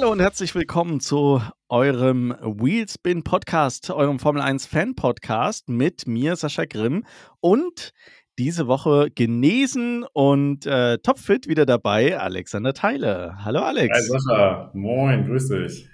[0.00, 6.36] Hallo und herzlich willkommen zu eurem Wheelspin Podcast, eurem Formel 1 Fan Podcast mit mir,
[6.36, 7.04] Sascha Grimm
[7.40, 7.92] und
[8.38, 13.44] diese Woche genesen und äh, topfit wieder dabei, Alexander Theile.
[13.44, 13.94] Hallo Alex.
[13.94, 15.86] Hi Sascha, moin, grüß dich.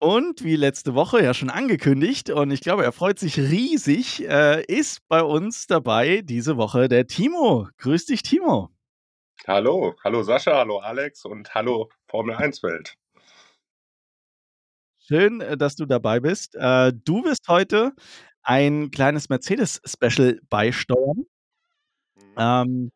[0.00, 4.64] Und wie letzte Woche ja schon angekündigt, und ich glaube, er freut sich riesig, äh,
[4.64, 7.68] ist bei uns dabei diese Woche der Timo.
[7.78, 8.70] Grüß dich, Timo.
[9.46, 12.96] Hallo, hallo Sascha, hallo Alex und hallo Formel 1 Welt.
[15.10, 16.54] Schön, äh, dass du dabei bist.
[16.54, 17.94] Äh, du wirst heute
[18.44, 21.24] ein kleines Mercedes-Special beisteuern.
[22.14, 22.22] Mhm.
[22.38, 22.90] Ähm,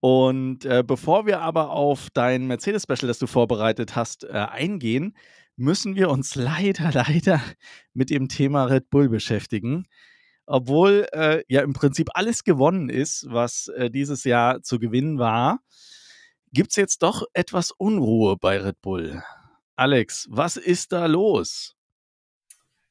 [0.00, 5.16] und äh, bevor wir aber auf dein Mercedes-Special, das du vorbereitet hast, äh, eingehen,
[5.54, 7.40] müssen wir uns leider, leider
[7.92, 9.86] mit dem Thema Red Bull beschäftigen.
[10.46, 15.60] Obwohl äh, ja im Prinzip alles gewonnen ist, was äh, dieses Jahr zu gewinnen war,
[16.52, 19.22] gibt es jetzt doch etwas Unruhe bei Red Bull.
[19.76, 21.74] Alex, was ist da los?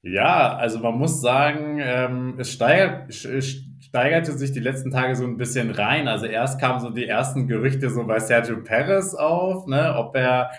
[0.01, 5.37] Ja, also man muss sagen, ähm, es, steigert, steigerte sich die letzten Tage so ein
[5.37, 6.09] bisschen rein.
[6.09, 10.51] Also erst kamen so die ersten Gerüchte so bei Sergio Perez auf, ne, ob er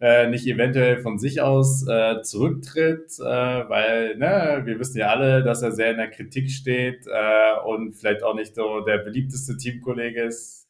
[0.00, 5.42] äh, nicht eventuell von sich aus äh, zurücktritt, äh, weil ne, wir wissen ja alle,
[5.42, 9.58] dass er sehr in der Kritik steht äh, und vielleicht auch nicht so der beliebteste
[9.58, 10.65] Teamkollege ist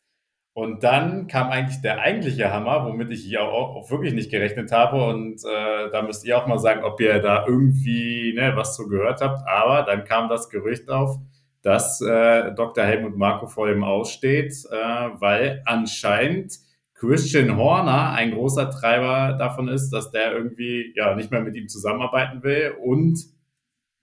[0.56, 4.72] und dann kam eigentlich der eigentliche Hammer, womit ich ja auch, auch wirklich nicht gerechnet
[4.72, 5.04] habe.
[5.04, 8.88] Und äh, da müsst ihr auch mal sagen, ob ihr da irgendwie ne, was zu
[8.88, 9.46] gehört habt.
[9.46, 11.18] Aber dann kam das Gerücht auf,
[11.60, 12.84] dass äh, Dr.
[12.84, 16.54] Helmut Marko vor dem aussteht, äh, weil anscheinend
[16.94, 21.68] Christian Horner ein großer Treiber davon ist, dass der irgendwie ja nicht mehr mit ihm
[21.68, 22.74] zusammenarbeiten will.
[22.82, 23.18] Und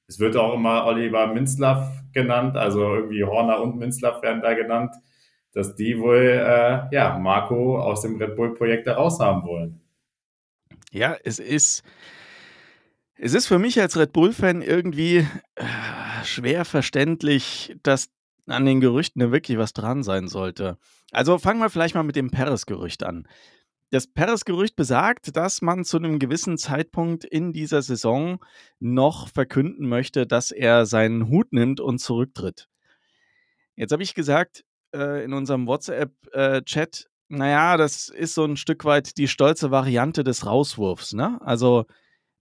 [0.07, 4.93] es wird auch immer Oliver Minzlaff genannt, also irgendwie Horner und Minzlaff werden da genannt
[5.53, 9.81] dass die wohl äh, ja, Marco aus dem Red Bull-Projekt da raushaben wollen.
[10.91, 11.83] Ja, es ist,
[13.15, 15.65] es ist für mich als Red Bull-Fan irgendwie äh,
[16.23, 18.09] schwer verständlich, dass
[18.47, 20.77] an den Gerüchten da wirklich was dran sein sollte.
[21.11, 23.27] Also fangen wir vielleicht mal mit dem Perez-Gerücht an.
[23.91, 28.43] Das Perez-Gerücht besagt, dass man zu einem gewissen Zeitpunkt in dieser Saison
[28.79, 32.67] noch verkünden möchte, dass er seinen Hut nimmt und zurücktritt.
[33.75, 38.85] Jetzt habe ich gesagt, äh, in unserem WhatsApp-Chat, äh, naja, das ist so ein Stück
[38.85, 41.13] weit die stolze Variante des Rauswurfs.
[41.13, 41.39] Ne?
[41.41, 41.85] Also,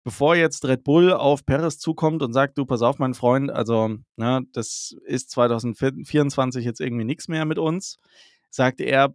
[0.04, 3.98] bevor jetzt Red Bull auf Perez zukommt und sagt, du, pass auf, mein Freund, also,
[4.18, 8.00] ne, das ist 2024 jetzt irgendwie nichts mehr mit uns,
[8.50, 9.14] sagt er,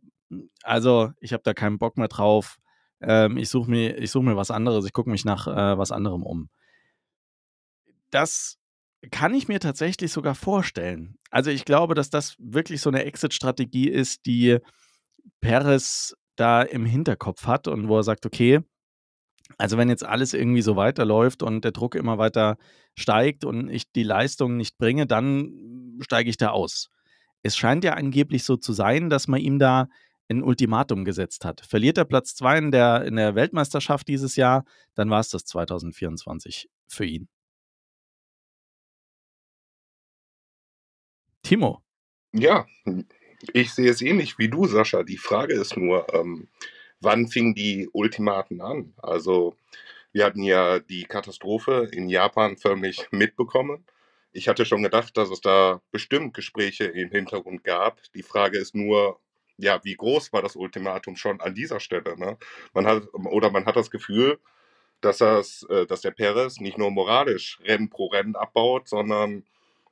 [0.63, 2.57] also, ich habe da keinen Bock mehr drauf.
[3.01, 6.23] Ähm, ich suche mir, such mir was anderes, ich gucke mich nach äh, was anderem
[6.23, 6.49] um.
[8.11, 8.59] Das
[9.11, 11.17] kann ich mir tatsächlich sogar vorstellen.
[11.31, 14.59] Also ich glaube, dass das wirklich so eine Exit-Strategie ist, die
[15.41, 18.61] Perez da im Hinterkopf hat und wo er sagt, okay,
[19.59, 22.56] also wenn jetzt alles irgendwie so weiterläuft und der Druck immer weiter
[22.95, 26.91] steigt und ich die Leistung nicht bringe, dann steige ich da aus.
[27.43, 29.89] Es scheint ja angeblich so zu sein, dass man ihm da
[30.29, 31.61] ein Ultimatum gesetzt hat.
[31.61, 34.65] Verliert er Platz 2 in der, in der Weltmeisterschaft dieses Jahr,
[34.95, 37.29] dann war es das 2024 für ihn.
[41.47, 41.81] Timo.
[42.33, 42.67] Ja,
[43.53, 45.05] ich sehe es ähnlich wie du, Sascha.
[45.05, 46.49] Die Frage ist nur, ähm,
[47.01, 48.95] wann fingen die Ultimaten an?
[48.97, 49.56] Also,
[50.12, 53.87] wir hatten ja die Katastrophe in Japan förmlich mitbekommen.
[54.33, 58.01] Ich hatte schon gedacht, dass es da bestimmt Gespräche im Hintergrund gab.
[58.15, 59.21] Die Frage ist nur,
[59.56, 62.19] ja, wie groß war das Ultimatum schon an dieser Stelle?
[62.19, 62.39] Ne?
[62.75, 64.41] Man hat, oder man hat das Gefühl,
[65.01, 69.45] dass, das, äh, dass der Perez nicht nur moralisch Rennen pro Rennen abbaut, sondern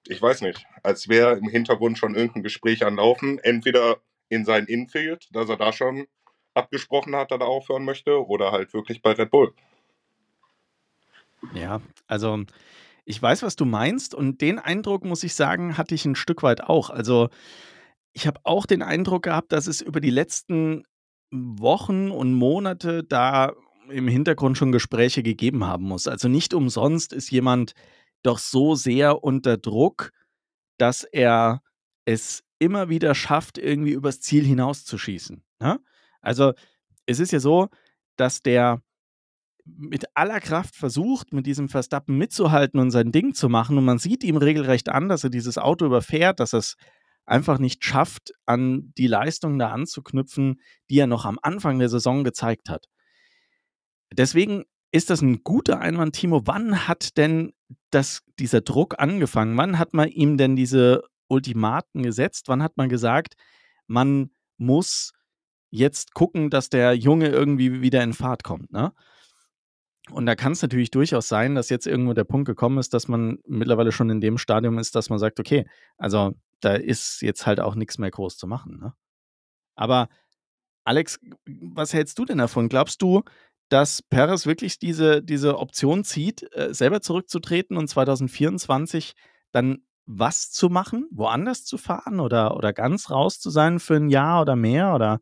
[0.07, 3.99] ich weiß nicht, als wäre im Hintergrund schon irgendein Gespräch anlaufen, entweder
[4.29, 6.07] in sein Infield, dass er da schon
[6.55, 9.53] abgesprochen hat, dass er aufhören möchte, oder halt wirklich bei Red Bull.
[11.53, 12.45] Ja, also
[13.05, 16.43] ich weiß, was du meinst und den Eindruck, muss ich sagen, hatte ich ein Stück
[16.43, 16.91] weit auch.
[16.91, 17.29] Also
[18.13, 20.85] ich habe auch den Eindruck gehabt, dass es über die letzten
[21.31, 23.53] Wochen und Monate da
[23.91, 26.09] im Hintergrund schon Gespräche gegeben haben muss.
[26.09, 27.75] Also nicht umsonst ist jemand
[28.25, 30.11] doch so sehr unter Druck,
[30.79, 31.63] dass er
[32.05, 35.45] es immer wieder schafft, irgendwie übers Ziel hinauszuschießen.
[35.61, 35.81] Ne?
[36.21, 36.53] Also
[37.07, 37.69] es ist ja so,
[38.17, 38.83] dass der
[39.65, 43.79] mit aller Kraft versucht, mit diesem Verstappen mitzuhalten und sein Ding zu machen.
[43.79, 46.77] Und man sieht ihm regelrecht an, dass er dieses Auto überfährt, dass er es
[47.25, 50.61] einfach nicht schafft, an die Leistungen da anzuknüpfen,
[50.91, 52.89] die er noch am Anfang der Saison gezeigt hat.
[54.13, 56.43] Deswegen ist das ein guter Einwand, Timo?
[56.45, 57.53] Wann hat denn
[57.91, 59.57] das, dieser Druck angefangen?
[59.57, 62.47] Wann hat man ihm denn diese Ultimaten gesetzt?
[62.47, 63.35] Wann hat man gesagt,
[63.89, 65.13] man muss
[65.71, 68.71] jetzt gucken, dass der Junge irgendwie wieder in Fahrt kommt?
[68.71, 68.93] Ne?
[70.13, 73.09] Und da kann es natürlich durchaus sein, dass jetzt irgendwo der Punkt gekommen ist, dass
[73.09, 75.67] man mittlerweile schon in dem Stadium ist, dass man sagt, okay,
[75.97, 78.79] also da ist jetzt halt auch nichts mehr groß zu machen.
[78.79, 78.95] Ne?
[79.75, 80.09] Aber
[80.85, 82.69] Alex, was hältst du denn davon?
[82.69, 83.25] Glaubst du,
[83.75, 89.15] dass Perez wirklich diese, diese Option zieht, äh, selber zurückzutreten und 2024
[89.51, 94.11] dann was zu machen, woanders zu fahren oder, oder ganz raus zu sein für ein
[94.11, 94.95] Jahr oder mehr?
[94.95, 95.21] Oder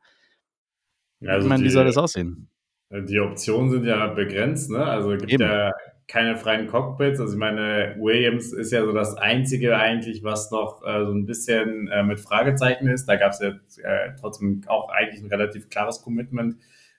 [1.24, 2.50] also ich meine, wie soll das aussehen?
[2.90, 4.84] Die Optionen sind ja begrenzt, ne?
[4.84, 5.44] Also es gibt Eben.
[5.44, 5.72] ja
[6.06, 7.20] keine freien Cockpits.
[7.20, 11.24] Also ich meine, Williams ist ja so das Einzige eigentlich, was noch äh, so ein
[11.24, 13.06] bisschen äh, mit Fragezeichen ist.
[13.06, 13.48] Da gab es ja
[13.82, 16.56] äh, trotzdem auch eigentlich ein relativ klares Commitment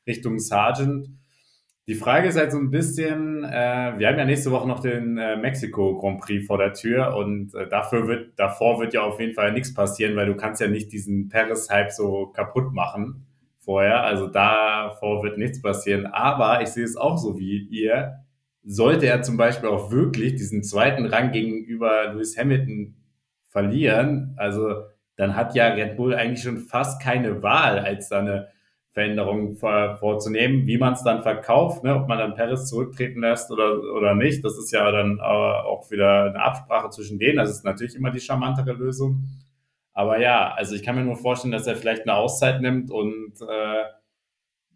[0.08, 1.10] Richtung Sargent.
[1.86, 5.18] Die Frage ist halt so ein bisschen, äh, wir haben ja nächste Woche noch den
[5.18, 9.20] äh, Mexiko Grand Prix vor der Tür und äh, dafür wird, davor wird ja auf
[9.20, 13.26] jeden Fall nichts passieren, weil du kannst ja nicht diesen Paris-Hype so kaputt machen
[13.60, 14.04] vorher.
[14.04, 16.06] Also davor wird nichts passieren.
[16.06, 18.24] Aber ich sehe es auch so wie ihr.
[18.64, 22.96] Sollte er zum Beispiel auch wirklich diesen zweiten Rang gegenüber Lewis Hamilton
[23.50, 24.84] verlieren, also
[25.16, 28.48] dann hat ja Red Bull eigentlich schon fast keine Wahl, als da eine
[28.94, 31.96] Veränderung vor, vorzunehmen, wie man es dann verkauft, ne?
[31.96, 34.46] ob man dann Paris zurücktreten lässt oder, oder nicht.
[34.46, 37.38] Das ist ja dann auch wieder eine Absprache zwischen denen.
[37.38, 39.24] Das ist natürlich immer die charmantere Lösung.
[39.94, 43.34] Aber ja, also ich kann mir nur vorstellen, dass er vielleicht eine Auszeit nimmt und
[43.42, 43.84] äh,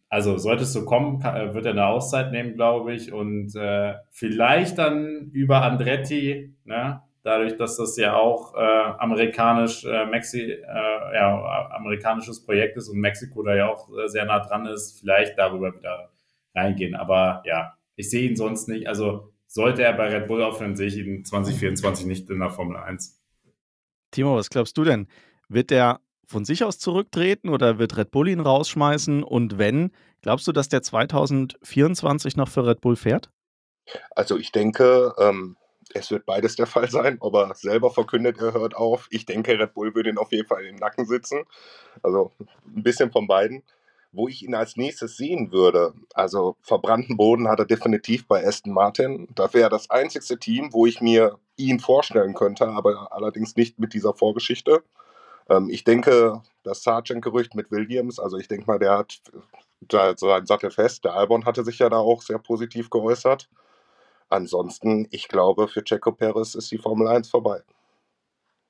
[0.10, 3.56] also sollte es so kommen, kann, äh, wird er eine Auszeit nehmen, glaube ich, und
[3.56, 7.02] äh, vielleicht dann über Andretti, ne?
[7.28, 13.00] Dadurch, dass das ja auch äh, amerikanisch, äh, Mexi, äh, ja, amerikanisches Projekt ist und
[13.00, 16.10] Mexiko da ja auch äh, sehr nah dran ist, vielleicht darüber wieder
[16.56, 16.96] reingehen.
[16.96, 18.88] Aber ja, ich sehe ihn sonst nicht.
[18.88, 22.78] Also sollte er bei Red Bull aufhören, sehe ich ihn 2024 nicht in der Formel
[22.78, 23.22] 1.
[24.12, 25.08] Timo, was glaubst du denn?
[25.50, 29.22] Wird der von sich aus zurücktreten oder wird Red Bull ihn rausschmeißen?
[29.24, 29.92] Und wenn,
[30.22, 33.30] glaubst du, dass der 2024 noch für Red Bull fährt?
[34.12, 35.57] Also ich denke, ähm,
[35.94, 37.18] es wird beides der Fall sein.
[37.20, 39.08] Ob er selber verkündet, er hört auf.
[39.12, 41.44] Ich denke, Red Bull würde ihn auf jeden Fall im Nacken sitzen.
[42.04, 43.64] Also ein bisschen von beiden.
[44.14, 48.74] Wo ich ihn als nächstes sehen würde, also verbrannten Boden hat er definitiv bei Aston
[48.74, 49.28] Martin.
[49.36, 53.94] Da wäre das einzigste Team, wo ich mir ihn vorstellen könnte, aber allerdings nicht mit
[53.94, 54.82] dieser Vorgeschichte.
[55.50, 59.22] Ähm, ich denke, das Sargent-Gerücht mit Williams, also ich denke mal, der hat
[59.90, 61.06] seinen Sattel fest.
[61.06, 63.50] Der Albon hatte sich ja da auch sehr positiv geäußert.
[64.30, 67.64] Ansonsten, ich glaube, für Checo Perez ist die Formel 1 vorbei.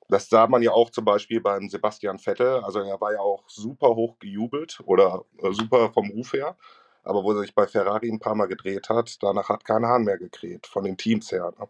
[0.08, 2.64] Das sah man ja auch zum Beispiel beim Sebastian Vettel.
[2.64, 6.56] Also er war ja auch super hoch gejubelt oder äh, super vom Ruf her.
[7.02, 10.04] Aber wo er sich bei Ferrari ein paar Mal gedreht hat, danach hat kein Hahn
[10.04, 11.52] mehr gekräht, von den Teams her.
[11.58, 11.68] Ne?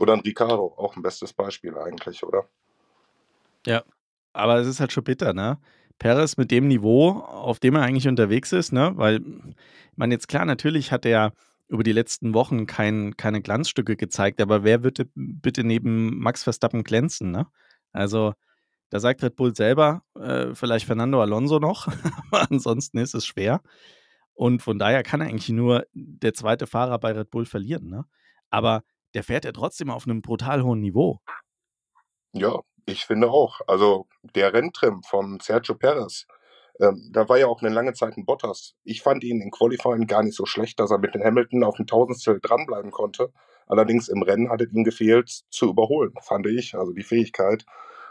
[0.00, 2.46] Oder ein Ricardo, auch ein bestes Beispiel eigentlich, oder?
[3.66, 3.82] Ja,
[4.32, 5.58] aber es ist halt schon bitter, ne?
[5.98, 8.92] Perez mit dem Niveau, auf dem er eigentlich unterwegs ist, ne?
[8.96, 9.20] Weil,
[9.96, 11.32] meine, jetzt klar, natürlich hat er
[11.68, 16.84] über die letzten Wochen kein, keine Glanzstücke gezeigt, aber wer würde bitte neben Max Verstappen
[16.84, 17.46] glänzen, ne?
[17.92, 18.34] Also,
[18.90, 21.88] da sagt Red Bull selber, äh, vielleicht Fernando Alonso noch,
[22.30, 23.62] aber ansonsten ist es schwer.
[24.34, 28.04] Und von daher kann eigentlich nur der zweite Fahrer bei Red Bull verlieren, ne?
[28.50, 28.82] Aber
[29.14, 31.20] der fährt ja trotzdem auf einem brutal hohen Niveau.
[32.32, 33.60] Ja, ich finde auch.
[33.66, 36.26] Also der Renntrim von Sergio Perez,
[36.80, 38.74] ähm, da war ja auch eine lange Zeit ein Bottas.
[38.84, 41.76] Ich fand ihn in Qualifying gar nicht so schlecht, dass er mit den Hamilton auf
[41.76, 43.32] dem Tausendstel dranbleiben konnte.
[43.66, 47.64] Allerdings im Rennen hat es ihm gefehlt, zu überholen, fand ich, also die Fähigkeit.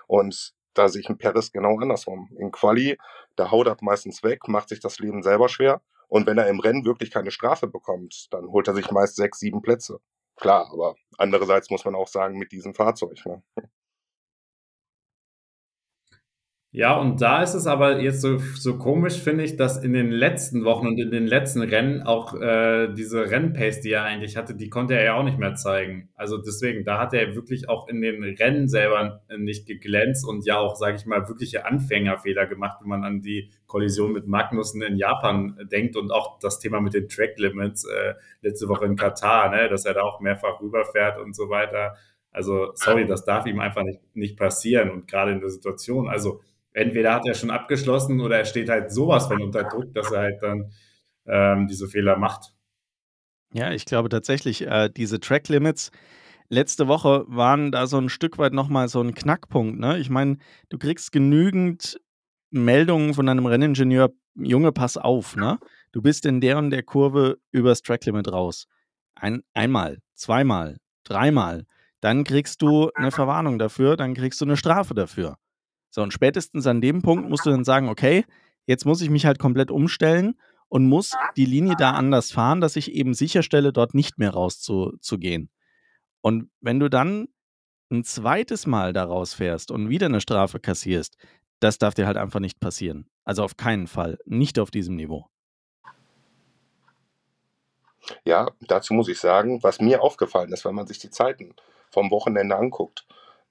[0.07, 2.29] Und da sehe ich ein Perez genau andersrum.
[2.37, 2.97] In Quali,
[3.35, 5.81] da haut er meistens weg, macht sich das Leben selber schwer.
[6.07, 9.39] Und wenn er im Rennen wirklich keine Strafe bekommt, dann holt er sich meist sechs,
[9.39, 9.99] sieben Plätze.
[10.35, 13.25] Klar, aber andererseits muss man auch sagen, mit diesem Fahrzeug.
[13.25, 13.41] Ne?
[16.75, 20.11] Ja, und da ist es aber jetzt so, so komisch, finde ich, dass in den
[20.11, 24.55] letzten Wochen und in den letzten Rennen auch äh, diese Rennpace, die er eigentlich hatte,
[24.55, 26.09] die konnte er ja auch nicht mehr zeigen.
[26.15, 30.57] Also deswegen, da hat er wirklich auch in den Rennen selber nicht geglänzt und ja
[30.57, 34.97] auch, sage ich mal, wirkliche Anfängerfehler gemacht, wenn man an die Kollision mit Magnussen in
[34.97, 39.49] Japan denkt und auch das Thema mit den Track Limits äh, letzte Woche in Katar,
[39.49, 41.95] ne, dass er da auch mehrfach rüberfährt und so weiter.
[42.31, 46.09] Also sorry, das darf ihm einfach nicht, nicht passieren und gerade in der Situation.
[46.09, 46.41] Also
[46.75, 50.19] entweder hat er schon abgeschlossen oder er steht halt sowas von unter Druck, dass er
[50.19, 50.71] halt dann
[51.25, 52.53] ähm, diese Fehler macht.
[53.53, 55.91] Ja, ich glaube tatsächlich, äh, diese Track Limits
[56.49, 59.79] letzte Woche waren da so ein Stück weit nochmal so ein Knackpunkt.
[59.79, 59.97] Ne?
[59.99, 60.37] Ich meine,
[60.69, 61.99] du kriegst genügend
[62.51, 65.59] Meldungen von einem Renningenieur, Junge, pass auf, ne?
[65.93, 68.67] Du bist in der und der Kurve übers Tracklimit raus.
[69.15, 71.65] Ein, einmal, zweimal, dreimal.
[72.01, 75.37] Dann kriegst du eine Verwarnung dafür, dann kriegst du eine Strafe dafür.
[75.95, 78.25] So, und spätestens an dem Punkt musst du dann sagen, okay,
[78.65, 80.37] jetzt muss ich mich halt komplett umstellen
[80.67, 85.49] und muss die Linie da anders fahren, dass ich eben sicherstelle, dort nicht mehr rauszugehen.
[86.19, 87.29] Und wenn du dann
[87.89, 91.15] ein zweites Mal da rausfährst und wieder eine Strafe kassierst,
[91.61, 93.09] das darf dir halt einfach nicht passieren.
[93.23, 94.17] Also auf keinen Fall.
[94.25, 95.29] Nicht auf diesem Niveau.
[98.25, 101.55] Ja, dazu muss ich sagen, was mir aufgefallen ist, wenn man sich die Zeiten
[101.89, 103.05] vom Wochenende anguckt.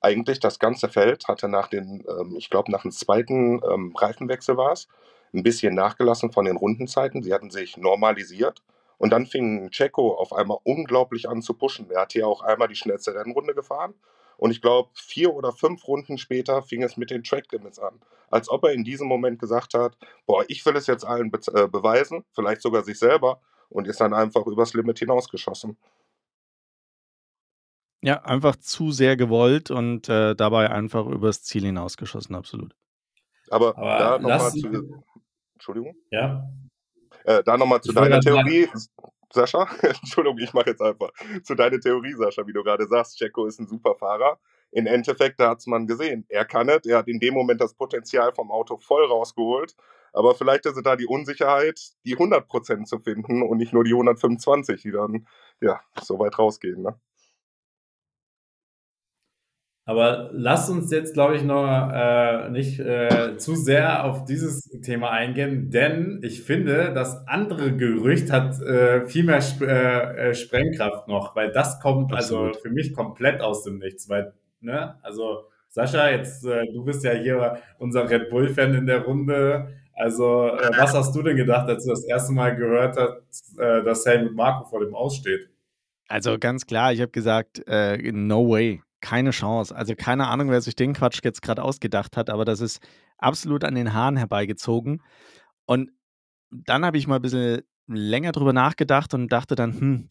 [0.04, 4.58] Eigentlich das ganze Feld hatte nach den, ähm, ich glaube, nach dem zweiten ähm, Reifenwechsel
[4.58, 4.86] war es,
[5.32, 7.22] ein bisschen nachgelassen von den Rundenzeiten.
[7.22, 8.62] Sie hatten sich normalisiert.
[8.98, 11.90] Und dann fing Checo auf einmal unglaublich an zu pushen.
[11.90, 13.94] Er hat hier auch einmal die schnellste Rennrunde gefahren.
[14.36, 17.98] Und ich glaube, vier oder fünf Runden später fing es mit den Track Limits an.
[18.30, 19.96] Als ob er in diesem Moment gesagt hat,
[20.26, 24.02] boah, ich will es jetzt allen be äh, beweisen, vielleicht sogar sich selber, und ist
[24.02, 25.78] dann einfach übers Limit hinausgeschossen.
[28.04, 32.76] Ja, einfach zu sehr gewollt und äh, dabei einfach übers Ziel hinausgeschossen, absolut.
[33.48, 35.04] Aber, Aber da nochmal zu.
[35.54, 35.96] Entschuldigung?
[36.10, 36.46] Ja.
[37.24, 38.68] Äh, da nochmal zu deiner Theorie,
[39.32, 39.66] Sascha.
[39.82, 41.12] Entschuldigung, ich mache jetzt einfach.
[41.44, 44.38] Zu deiner Theorie, Sascha, wie du gerade sagst, Checo ist ein super Fahrer.
[44.70, 46.26] Im Endeffekt, da hat es man gesehen.
[46.28, 49.74] Er kann es, er hat in dem Moment das Potenzial vom Auto voll rausgeholt.
[50.12, 53.92] Aber vielleicht ist es da die Unsicherheit, die 100% zu finden und nicht nur die
[53.92, 55.26] 125, die dann
[55.62, 56.82] ja so weit rausgehen.
[56.82, 57.00] Ne?
[59.86, 65.10] Aber lasst uns jetzt, glaube ich, noch äh, nicht äh, zu sehr auf dieses Thema
[65.10, 71.06] eingehen, denn ich finde, das andere Gerücht hat äh, viel mehr Sp äh, äh, Sprengkraft
[71.06, 72.56] noch, weil das kommt also Absolut.
[72.56, 74.08] also für mich komplett aus dem Nichts.
[74.08, 79.02] Weil, ne, also Sascha, jetzt äh, du bist ja hier unser Red Bull-Fan in der
[79.02, 79.68] Runde.
[79.96, 84.34] Also, was hast du denn gedacht, als du das erste Mal gehört hast, dass Helmut
[84.34, 85.48] Marco vor dem aussteht?
[86.08, 89.76] Also ganz klar, ich habe gesagt, no way keine Chance.
[89.76, 92.82] Also keine Ahnung, wer sich den Quatsch jetzt gerade ausgedacht hat, aber das ist
[93.18, 95.02] absolut an den Haaren herbeigezogen.
[95.66, 95.90] Und
[96.50, 100.08] dann habe ich mal ein bisschen länger drüber nachgedacht und dachte dann, hm,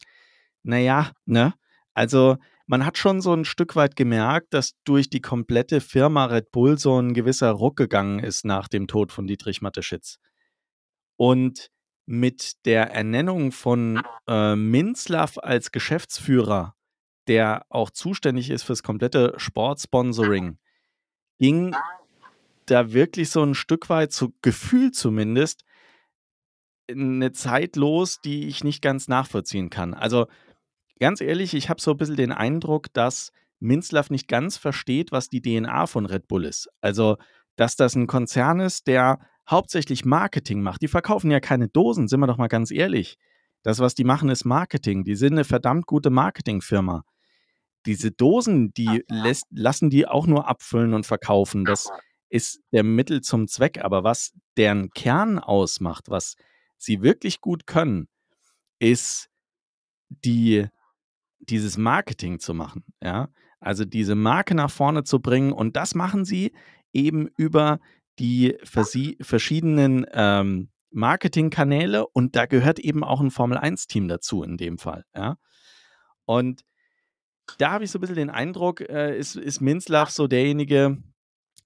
[0.62, 1.56] naja, ne?
[1.96, 6.52] Also man hat schon so ein Stück weit gemerkt, dass durch die komplette Firma Red
[6.52, 10.20] Bull so ein gewisser Ruck gegangen ist nach dem Tod von Dietrich Mateschitz.
[11.18, 11.70] Und
[12.06, 16.76] mit der Ernennung von äh, Minzlaff als Geschäftsführer
[17.28, 20.58] der auch zuständig ist fürs komplette Sportsponsoring,
[21.40, 21.76] ging
[22.66, 25.64] da wirklich so ein Stück weit, so Gefühl zumindest,
[26.90, 29.94] eine Zeit los, die ich nicht ganz nachvollziehen kann.
[29.94, 30.28] Also
[31.00, 35.30] ganz ehrlich, ich habe so ein bisschen den Eindruck, dass Minzlaff nicht ganz versteht, was
[35.30, 36.70] die DNA von Red Bull ist.
[36.82, 37.18] Also,
[37.56, 40.82] dass das ein Konzern ist, der hauptsächlich Marketing macht.
[40.82, 43.18] Die verkaufen ja keine Dosen, sind wir doch mal ganz ehrlich.
[43.64, 45.06] Das, was die machen, ist Marketing.
[45.06, 47.04] Die sind eine verdammt gute Marketingfirma
[47.86, 51.66] diese Dosen, die lässt, lassen die auch nur abfüllen und verkaufen.
[51.66, 51.90] Das
[52.30, 53.84] ist der Mittel zum Zweck.
[53.84, 56.36] Aber was deren Kern ausmacht, was
[56.78, 58.08] sie wirklich gut können,
[58.80, 59.30] ist
[60.10, 60.68] die,
[61.40, 62.84] dieses Marketing zu machen.
[63.02, 63.30] Ja?
[63.60, 65.54] Also diese Marke nach vorne zu bringen.
[65.54, 66.54] Und das machen sie
[66.92, 67.80] eben über
[68.20, 75.04] die verschiedenen ähm, Marketingkanäle und da gehört eben auch ein Formel-1-Team dazu in dem Fall.
[75.16, 75.38] Ja?
[76.26, 76.62] Und
[77.58, 80.98] da habe ich so ein bisschen den Eindruck, äh, ist, ist Minzlaff so derjenige,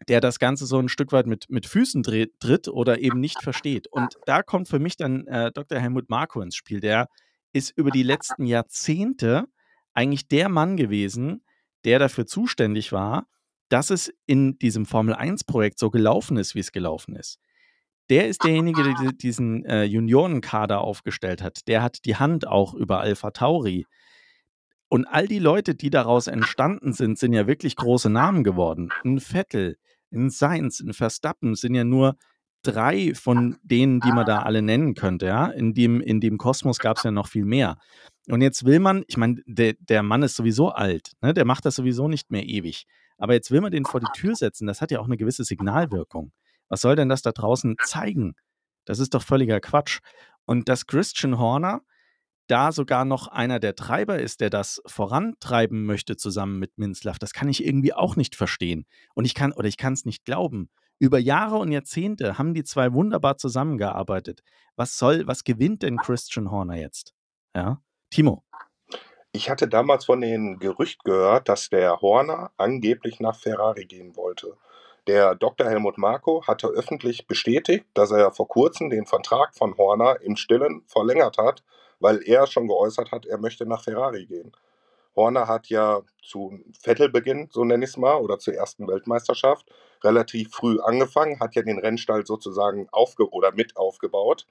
[0.08, 3.42] der das Ganze so ein Stück weit mit, mit Füßen dreht, tritt oder eben nicht
[3.42, 3.88] versteht.
[3.88, 5.80] Und da kommt für mich dann äh, Dr.
[5.80, 6.80] Helmut Marko ins Spiel.
[6.80, 7.08] Der
[7.54, 9.46] ist über die letzten Jahrzehnte
[9.94, 11.44] eigentlich der Mann gewesen,
[11.84, 13.28] der dafür zuständig war,
[13.70, 17.40] dass es in diesem Formel-1-Projekt so gelaufen ist, wie es gelaufen ist.
[18.10, 21.68] Der ist derjenige, der diesen äh, Juniorenkader aufgestellt hat.
[21.68, 23.86] Der hat die Hand auch über Alpha Tauri.
[24.90, 28.90] Und all die Leute, die daraus entstanden sind, sind ja wirklich große Namen geworden.
[29.04, 29.78] Ein Vettel,
[30.14, 32.16] ein Sainz, ein Verstappen sind ja nur
[32.64, 35.26] drei von denen, die man da alle nennen könnte.
[35.26, 35.48] Ja?
[35.48, 37.78] In, dem, in dem Kosmos gab es ja noch viel mehr.
[38.28, 41.34] Und jetzt will man, ich meine, der, der Mann ist sowieso alt, ne?
[41.34, 42.86] der macht das sowieso nicht mehr ewig.
[43.18, 45.44] Aber jetzt will man den vor die Tür setzen, das hat ja auch eine gewisse
[45.44, 46.32] Signalwirkung.
[46.70, 48.36] Was soll denn das da draußen zeigen?
[48.86, 50.00] Das ist doch völliger Quatsch.
[50.46, 51.82] Und dass Christian Horner,
[52.48, 57.34] da sogar noch einer der Treiber ist, der das vorantreiben möchte zusammen mit Minzlaff, das
[57.34, 58.86] kann ich irgendwie auch nicht verstehen.
[59.14, 60.70] Und ich kann, oder ich kann es nicht glauben.
[61.00, 64.42] Über Jahre und Jahrzehnte haben die zwei wunderbar zusammengearbeitet.
[64.76, 67.14] Was soll, was gewinnt denn Christian Horner jetzt?
[67.56, 68.44] Ja, Timo.
[69.32, 74.58] Ich hatte damals von den Gerücht gehört, dass der Horner angeblich nach Ferrari gehen wollte.
[75.06, 75.68] Der Dr.
[75.68, 80.84] Helmut Marko hatte öffentlich bestätigt, dass er vor kurzem den Vertrag von Horner im Stillen
[80.88, 81.64] verlängert hat
[82.00, 84.52] weil er schon geäußert hat, er möchte nach Ferrari gehen.
[85.16, 89.66] Horner hat ja zu Vettelbeginn, so nenne ich es mal, oder zur ersten Weltmeisterschaft
[90.04, 94.46] relativ früh angefangen, hat ja den Rennstall sozusagen aufge oder mit aufgebaut.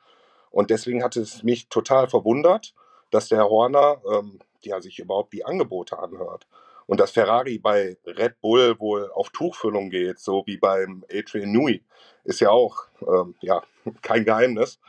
[0.51, 2.75] Und deswegen hat es mich total verwundert,
[3.11, 6.49] dass der Horner ähm, ja, sich überhaupt die Angebote anhört.
[6.87, 11.85] Und dass Ferrari bei Red Bull wohl auf Tuchfüllung geht, so wie beim Adrian Nui,
[12.25, 13.63] ist ja auch ähm, ja,
[14.03, 14.81] kein Geheimnis.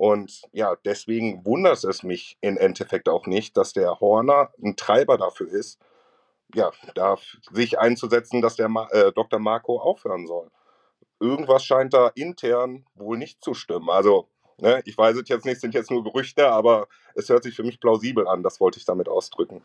[0.00, 5.18] Und ja, deswegen wundert es mich im Endeffekt auch nicht, dass der Horner ein Treiber
[5.18, 5.78] dafür ist,
[6.54, 7.18] ja, da
[7.52, 9.38] sich einzusetzen, dass der Ma äh, Dr.
[9.38, 10.50] Marco aufhören soll.
[11.20, 13.90] Irgendwas scheint da intern wohl nicht zu stimmen.
[13.90, 14.26] Also,
[14.56, 17.62] ne, ich weiß es jetzt nicht, sind jetzt nur Gerüchte, aber es hört sich für
[17.62, 18.42] mich plausibel an.
[18.42, 19.62] Das wollte ich damit ausdrücken.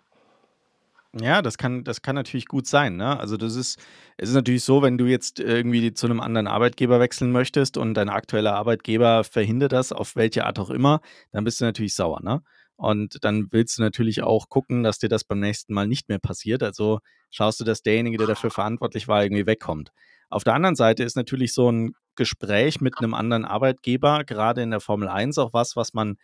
[1.18, 2.98] Ja, das kann, das kann natürlich gut sein.
[2.98, 3.18] Ne?
[3.18, 3.80] Also das ist,
[4.18, 7.94] es ist natürlich so, wenn du jetzt irgendwie zu einem anderen Arbeitgeber wechseln möchtest und
[7.94, 11.00] dein aktueller Arbeitgeber verhindert das, auf welche Art auch immer,
[11.32, 12.22] dann bist du natürlich sauer.
[12.22, 12.42] Ne?
[12.76, 16.20] Und dann willst du natürlich auch gucken, dass dir das beim nächsten Mal nicht mehr
[16.20, 16.62] passiert.
[16.64, 17.00] Also
[17.32, 19.92] schaust du, dass derjenige, der dafür verantwortlich war, irgendwie wegkommt.
[20.30, 24.72] Auf der anderen Seite ist natürlich so ein Gespräch mit einem anderen Arbeitgeber, gerade in
[24.72, 26.18] der Formel 1, auch was, was man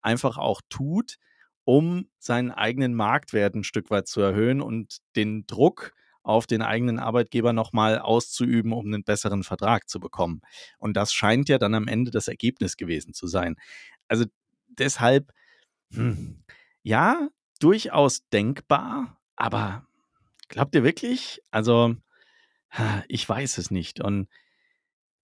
[0.00, 1.16] einfach auch tut,
[1.64, 6.98] um seinen eigenen Marktwert ein Stück weit zu erhöhen und den Druck auf den eigenen
[6.98, 10.40] Arbeitgeber nochmal auszuüben, um einen besseren Vertrag zu bekommen.
[10.78, 13.56] Und das scheint ja dann am Ende das Ergebnis gewesen zu sein.
[14.08, 14.26] Also
[14.68, 15.32] deshalb,
[15.92, 16.44] hm,
[16.82, 17.28] ja,
[17.60, 19.86] durchaus denkbar, aber
[20.48, 21.42] glaubt ihr wirklich?
[21.50, 21.96] Also,
[23.08, 24.00] ich weiß es nicht.
[24.00, 24.28] Und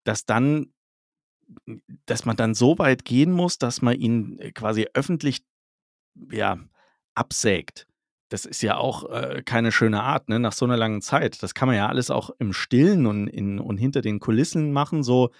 [0.04, 0.73] dass dann,
[2.07, 5.45] dass man dann so weit gehen muss, dass man ihn quasi öffentlich
[6.30, 6.58] ja,
[7.14, 7.87] absägt.
[8.28, 11.42] Das ist ja auch äh, keine schöne Art, ne, nach so einer langen Zeit.
[11.42, 15.02] Das kann man ja alles auch im Stillen und, in, und hinter den Kulissen machen.
[15.02, 15.30] So,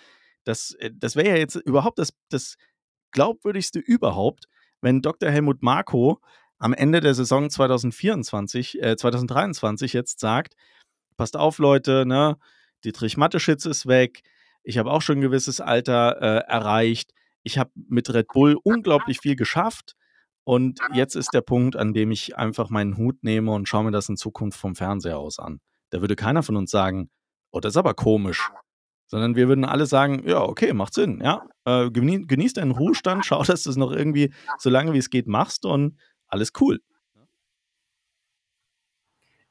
[0.45, 2.57] das, äh, das wäre ja jetzt überhaupt das, das
[3.13, 4.47] glaubwürdigste überhaupt,
[4.81, 5.31] wenn Dr.
[5.31, 6.21] Helmut Marko
[6.59, 10.55] am Ende der Saison 2024, äh, 2023 jetzt sagt,
[11.17, 12.37] passt auf, Leute, ne,
[12.85, 14.23] Dietrich Matteschitz ist weg,
[14.63, 17.13] ich habe auch schon ein gewisses Alter äh, erreicht,
[17.43, 19.95] ich habe mit Red Bull unglaublich viel geschafft,
[20.49, 23.91] und jetzt ist der Punkt, an dem ich einfach meinen Hut nehme und schaue mir
[23.91, 25.61] das in Zukunft vom Fernseher aus an.
[25.91, 27.11] Da würde keiner von uns sagen,
[27.51, 28.49] oh, das ist aber komisch.
[29.09, 31.47] Sondern wir würden alle sagen, ja, okay, macht Sinn, ja.
[31.67, 35.11] Äh, genieß, genieß deinen Ruhestand, schau, dass du es noch irgendwie so lange wie es
[35.11, 36.81] geht machst und alles cool.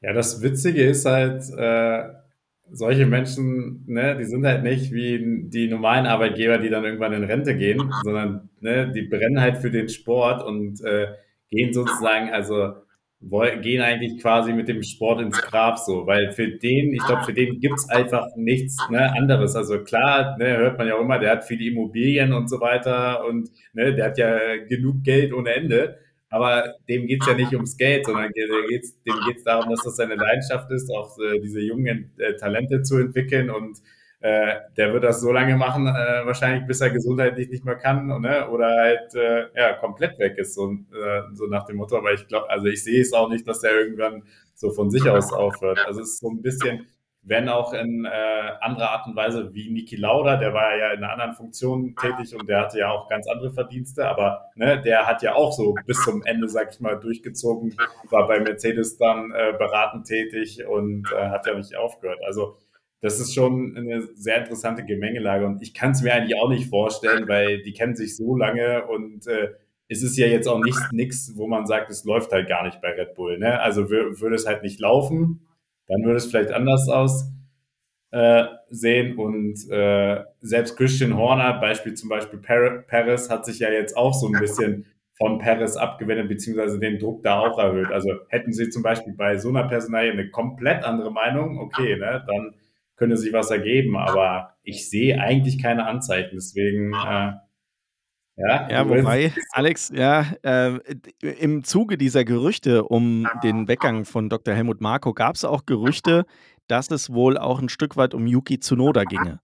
[0.02, 2.12] Ja, das Witzige ist halt, äh,
[2.72, 7.24] solche Menschen, ne, die sind halt nicht wie die normalen Arbeitgeber, die dann irgendwann in
[7.24, 11.08] Rente gehen, sondern ne, die brennen halt für den Sport und äh,
[11.50, 12.74] gehen sozusagen, also
[13.20, 17.24] wollen, gehen eigentlich quasi mit dem Sport ins Grab so, weil für den, ich glaube,
[17.24, 19.56] für den gibt's einfach nichts ne, anderes.
[19.56, 23.26] Also klar, ne, hört man ja auch immer, der hat viele Immobilien und so weiter
[23.26, 25.98] und ne, der hat ja genug Geld ohne Ende.
[26.30, 30.70] Aber dem geht's ja nicht ums Geld, sondern dem geht's darum, dass das seine Leidenschaft
[30.72, 33.50] ist, auch äh, diese jungen äh, Talente zu entwickeln.
[33.50, 33.80] Und
[34.20, 38.08] äh, der wird das so lange machen, äh, wahrscheinlich bis er gesundheitlich nicht mehr kann
[38.08, 38.50] ne?
[38.50, 41.98] oder halt äh, ja, komplett weg ist, so, äh, so nach dem Motto.
[41.98, 45.08] Aber ich glaube, also ich sehe es auch nicht, dass der irgendwann so von sich
[45.08, 45.80] aus aufhört.
[45.86, 46.88] Also es ist so ein bisschen,
[47.28, 48.10] wenn auch in äh,
[48.62, 52.34] anderer Art und Weise wie Niki Lauda, der war ja in einer anderen Funktion tätig
[52.34, 55.76] und der hatte ja auch ganz andere Verdienste, aber ne, der hat ja auch so
[55.86, 57.76] bis zum Ende, sag ich mal, durchgezogen,
[58.10, 62.20] war bei Mercedes dann äh, beratend tätig und äh, hat ja nicht aufgehört.
[62.26, 62.56] Also
[63.02, 66.70] das ist schon eine sehr interessante Gemengelage und ich kann es mir eigentlich auch nicht
[66.70, 69.50] vorstellen, weil die kennen sich so lange und äh,
[69.90, 72.82] es ist ja jetzt auch nicht nichts, wo man sagt, es läuft halt gar nicht
[72.82, 73.38] bei Red Bull.
[73.38, 73.60] Ne?
[73.60, 75.47] Also würde es halt nicht laufen,
[75.88, 77.34] dann würde es vielleicht anders aussehen.
[78.12, 78.46] Äh,
[79.18, 84.28] und äh, selbst Christian Horner, Beispiel zum Beispiel Paris, hat sich ja jetzt auch so
[84.28, 84.86] ein bisschen
[85.18, 87.92] von Paris abgewendet, beziehungsweise den Druck da auch erhöht.
[87.92, 92.24] Also hätten sie zum Beispiel bei so einer Personalie eine komplett andere Meinung, okay, ne,
[92.28, 92.54] dann
[92.96, 96.36] könnte sich was ergeben, aber ich sehe eigentlich keine Anzeichen.
[96.36, 97.34] Deswegen äh,
[98.38, 100.80] ja, ja wobei, Alex, ja, äh,
[101.22, 104.54] im Zuge dieser Gerüchte um den Weggang von Dr.
[104.54, 106.26] Helmut Marko gab es auch Gerüchte,
[106.68, 109.40] dass es wohl auch ein Stück weit um Yuki Tsunoda ginge.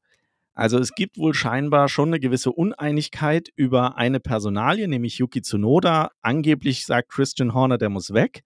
[0.56, 6.12] Also es gibt wohl scheinbar schon eine gewisse Uneinigkeit über eine Personalie, nämlich Yuki Tsunoda.
[6.22, 8.44] Angeblich sagt Christian Horner, der muss weg.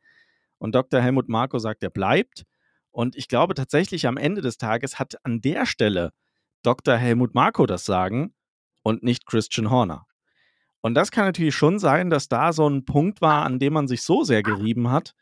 [0.58, 1.02] Und Dr.
[1.02, 2.44] Helmut Marko sagt, er bleibt.
[2.92, 6.12] Und ich glaube tatsächlich, am Ende des Tages hat an der Stelle
[6.64, 6.96] Dr.
[6.96, 8.34] Helmut Marko das Sagen
[8.84, 10.07] und nicht Christian Horner.
[10.88, 13.90] Und das kann natürlich schon sein, dass da so ein Punkt war, an dem man
[13.90, 15.14] sich so sehr gerieben hat,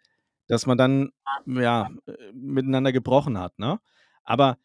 [0.47, 1.09] dass man dann
[1.47, 3.57] ja äh, miteinander gebrochen hat.
[3.57, 3.79] Ne?
[4.23, 4.57] Aber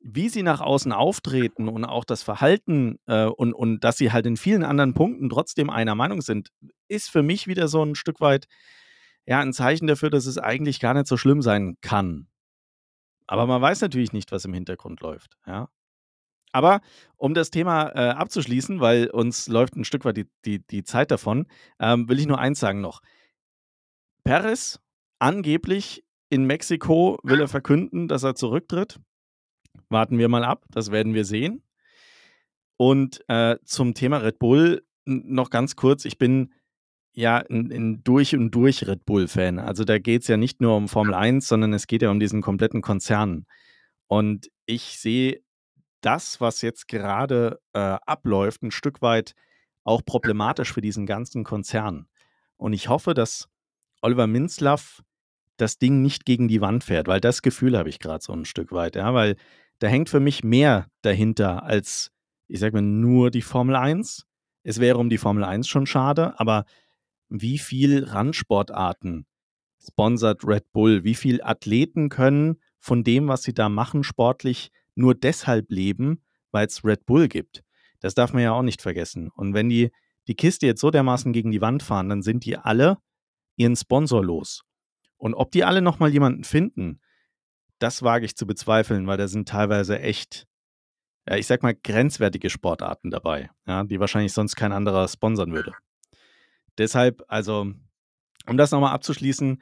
[0.00, 4.24] wie sie nach außen auftreten und auch das Verhalten äh, und, und dass sie halt
[4.24, 6.48] in vielen anderen Punkten trotzdem einer Meinung sind,
[6.88, 8.46] ist für mich wieder so ein Stück weit
[9.26, 12.28] ja ein Zeichen dafür, dass es eigentlich gar nicht so schlimm sein kann.
[13.26, 15.36] Aber man weiß natürlich nicht, was im Hintergrund läuft.
[15.46, 15.68] Ja?
[16.52, 16.80] Aber
[17.16, 21.10] um das Thema äh, abzuschließen, weil uns läuft ein Stück weit die, die, die Zeit
[21.10, 21.46] davon,
[21.78, 23.00] ähm, will ich nur eins sagen noch.
[24.24, 24.80] Perez,
[25.18, 29.00] angeblich in Mexiko, will er verkünden, dass er zurücktritt.
[29.88, 31.62] Warten wir mal ab, das werden wir sehen.
[32.76, 36.04] Und äh, zum Thema Red Bull noch ganz kurz.
[36.04, 36.52] Ich bin
[37.12, 39.58] ja ein, ein durch und durch Red Bull-Fan.
[39.58, 42.20] Also da geht es ja nicht nur um Formel 1, sondern es geht ja um
[42.20, 43.46] diesen kompletten Konzern.
[44.06, 45.40] Und ich sehe
[46.00, 49.34] das, was jetzt gerade äh, abläuft, ein Stück weit
[49.84, 52.06] auch problematisch für diesen ganzen Konzern.
[52.56, 53.48] Und ich hoffe, dass
[54.02, 55.02] Oliver Minzlaff
[55.56, 58.44] das Ding nicht gegen die Wand fährt, weil das Gefühl habe ich gerade so ein
[58.44, 59.36] Stück weit, ja, weil
[59.78, 62.10] da hängt für mich mehr dahinter als,
[62.48, 64.26] ich sage mal, nur die Formel 1.
[64.62, 66.64] Es wäre um die Formel 1 schon schade, aber
[67.28, 69.26] wie viel Randsportarten
[69.78, 71.04] sponsert Red Bull?
[71.04, 76.66] Wie viele Athleten können von dem, was sie da machen, sportlich nur deshalb leben, weil
[76.66, 77.62] es Red Bull gibt?
[78.00, 79.30] Das darf man ja auch nicht vergessen.
[79.34, 79.90] Und wenn die
[80.26, 82.98] die Kiste jetzt so dermaßen gegen die Wand fahren, dann sind die alle
[83.56, 84.62] ihren Sponsor los.
[85.16, 87.00] Und ob die alle nochmal jemanden finden,
[87.78, 90.46] das wage ich zu bezweifeln, weil da sind teilweise echt,
[91.28, 95.74] ja, ich sag mal, grenzwertige Sportarten dabei, ja, die wahrscheinlich sonst kein anderer sponsern würde.
[96.78, 97.72] Deshalb, also,
[98.46, 99.60] um das nochmal abzuschließen,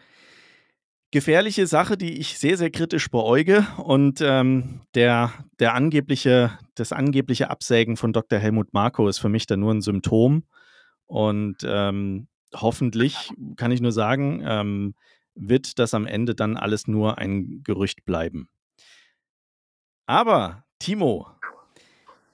[1.10, 3.66] gefährliche Sache, die ich sehr, sehr kritisch beäuge.
[3.78, 8.38] Und ähm, der, der angebliche, das angebliche Absägen von Dr.
[8.38, 10.44] Helmut Marko ist für mich dann nur ein Symptom.
[11.06, 14.94] Und ähm, hoffentlich, kann ich nur sagen, ähm,
[15.34, 18.48] wird das am Ende dann alles nur ein Gerücht bleiben.
[20.06, 21.28] Aber, Timo,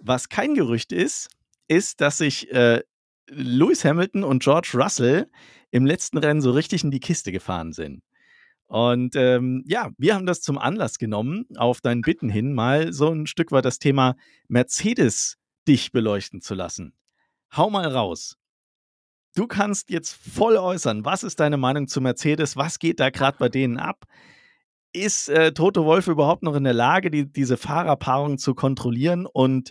[0.01, 1.29] was kein Gerücht ist,
[1.69, 2.83] ist, dass sich äh,
[3.29, 5.31] Lewis Hamilton und George Russell
[5.71, 8.03] im letzten Rennen so richtig in die Kiste gefahren sind.
[8.75, 13.09] Und ähm, ja, wir haben das zum Anlass genommen, auf deinen Bitten hin mal so
[13.09, 14.17] ein Stück weit das Thema
[14.49, 15.37] Mercedes
[15.69, 16.93] dich beleuchten zu lassen.
[17.57, 18.37] Hau mal raus.
[19.37, 22.57] Du kannst jetzt voll äußern, was ist deine Meinung zu Mercedes?
[22.57, 24.07] Was geht da gerade bei denen ab?
[24.93, 29.25] Ist äh, Toto Wolf überhaupt noch in der Lage, die, diese Fahrerpaarung zu kontrollieren?
[29.25, 29.71] Und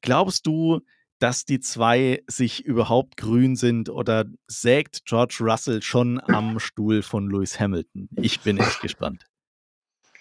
[0.00, 0.80] glaubst du,
[1.24, 7.30] dass die zwei sich überhaupt grün sind oder sägt George Russell schon am Stuhl von
[7.30, 8.10] Lewis Hamilton?
[8.16, 9.24] Ich bin echt gespannt.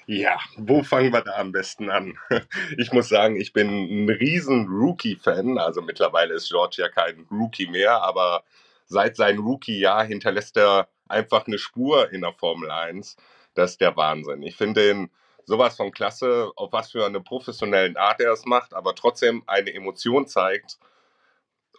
[0.05, 2.17] Ja, wo fangen wir da am besten an?
[2.77, 5.57] Ich muss sagen, ich bin ein riesen Rookie-Fan.
[5.57, 8.45] Also mittlerweile ist George ja kein Rookie mehr, aber
[8.85, 13.17] seit seinem Rookie-Jahr hinterlässt er einfach eine Spur in der Formel 1.
[13.55, 14.41] Das ist der Wahnsinn.
[14.41, 15.11] Ich finde ihn
[15.43, 19.73] sowas von klasse, auf was für eine professionellen Art er es macht, aber trotzdem eine
[19.73, 20.79] Emotion zeigt,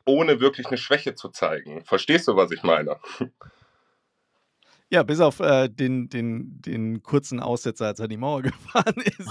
[0.04, 1.84] ohne wirklich eine Schwäche zu zeigen.
[1.84, 2.98] Verstehst du, was ich meine?
[4.94, 9.28] Ja, bis auf äh, den, den, den kurzen Aussetzer, als er die Mauer gefahren ist.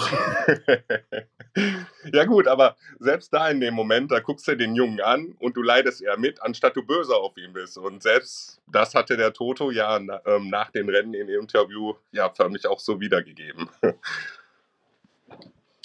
[2.13, 5.55] ja gut, aber selbst da in dem Moment, da guckst du den Jungen an und
[5.55, 7.77] du leidest eher mit, anstatt du böse auf ihn bist.
[7.77, 12.67] Und selbst das hatte der Toto ja ähm, nach dem Rennen im Interview ja förmlich
[12.67, 13.69] auch so wiedergegeben.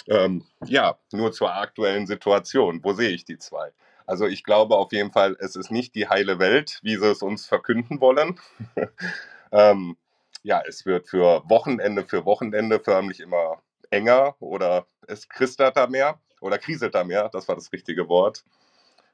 [0.07, 2.83] ähm, ja, nur zur aktuellen Situation.
[2.83, 3.71] Wo sehe ich die zwei?
[4.09, 7.21] Also ich glaube auf jeden Fall, es ist nicht die heile Welt, wie sie es
[7.21, 8.39] uns verkünden wollen.
[9.51, 9.97] ähm,
[10.41, 16.19] ja, es wird für Wochenende für Wochenende förmlich immer enger oder es kristert da mehr
[16.41, 18.43] oder kriselt da mehr, das war das richtige Wort.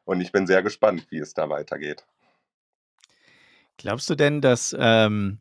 [0.05, 2.05] Und ich bin sehr gespannt, wie es da weitergeht.
[3.75, 5.39] Glaubst du denn, dass ähm,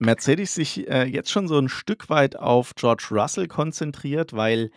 [0.00, 4.72] Mercedes sich äh, jetzt schon so ein Stück weit auf George Russell konzentriert, weil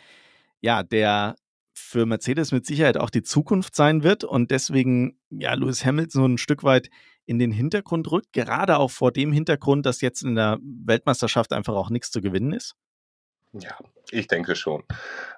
[0.61, 1.35] ja der
[1.79, 6.25] für Mercedes mit Sicherheit auch die Zukunft sein wird und deswegen ja Lewis Hamilton so
[6.25, 6.89] ein Stück weit
[7.25, 11.75] in den Hintergrund rückt, gerade auch vor dem Hintergrund, dass jetzt in der Weltmeisterschaft einfach
[11.75, 12.75] auch nichts zu gewinnen ist?
[13.53, 13.77] Ja,
[14.11, 14.83] ich denke schon.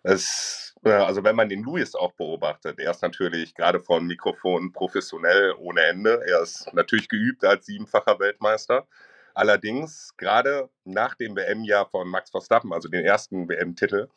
[0.03, 4.71] Es, also wenn man den Lewis auch beobachtet, er ist natürlich gerade vor dem Mikrofon
[4.73, 6.21] professionell ohne Ende.
[6.27, 8.87] Er ist natürlich geübt als siebenfacher Weltmeister.
[9.33, 14.09] Allerdings, gerade nach dem WM-Jahr von Max Verstappen, also den ersten WM-Titel,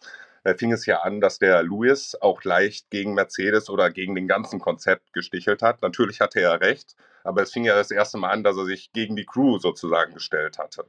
[0.44, 4.28] da fing es ja an, dass der Lewis auch leicht gegen Mercedes oder gegen den
[4.28, 5.80] ganzen Konzept gestichelt hat.
[5.80, 8.92] Natürlich hatte er recht, aber es fing ja das erste Mal an, dass er sich
[8.92, 10.84] gegen die Crew sozusagen gestellt hatte.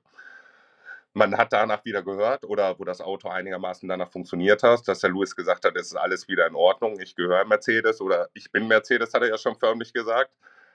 [1.14, 5.12] Man hat danach wieder gehört, oder wo das Auto einigermaßen danach funktioniert hat, dass der
[5.12, 8.68] Lewis gesagt hat, es ist alles wieder in Ordnung, ich gehöre Mercedes oder ich bin
[8.68, 10.32] Mercedes, hat er ja schon förmlich gesagt.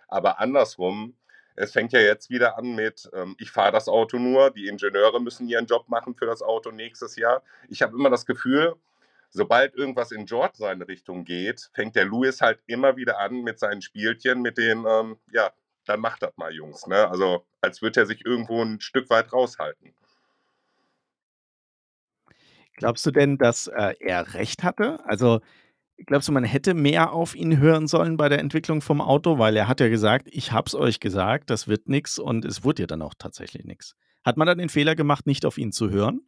[0.09, 1.15] Aber andersrum
[1.61, 5.21] es fängt ja jetzt wieder an mit, ähm, ich fahre das Auto nur, die Ingenieure
[5.21, 7.43] müssen ihren Job machen für das Auto nächstes Jahr.
[7.69, 8.77] Ich habe immer das Gefühl,
[9.29, 13.59] sobald irgendwas in George seine Richtung geht, fängt der Lewis halt immer wieder an mit
[13.59, 15.53] seinen Spielchen, mit den, ähm, ja,
[15.85, 16.87] dann macht das mal, Jungs.
[16.87, 17.09] Ne?
[17.09, 19.95] Also als würde er sich irgendwo ein Stück weit raushalten.
[22.77, 25.05] Glaubst du denn, dass äh, er recht hatte?
[25.05, 25.41] Also
[26.07, 29.39] glaubst du, man hätte mehr auf ihn hören sollen bei der Entwicklung vom Auto?
[29.39, 32.83] Weil er hat ja gesagt, ich hab's euch gesagt, das wird nix und es wurde
[32.83, 33.95] ja dann auch tatsächlich nix.
[34.25, 36.23] Hat man dann den Fehler gemacht, nicht auf ihn zu hören?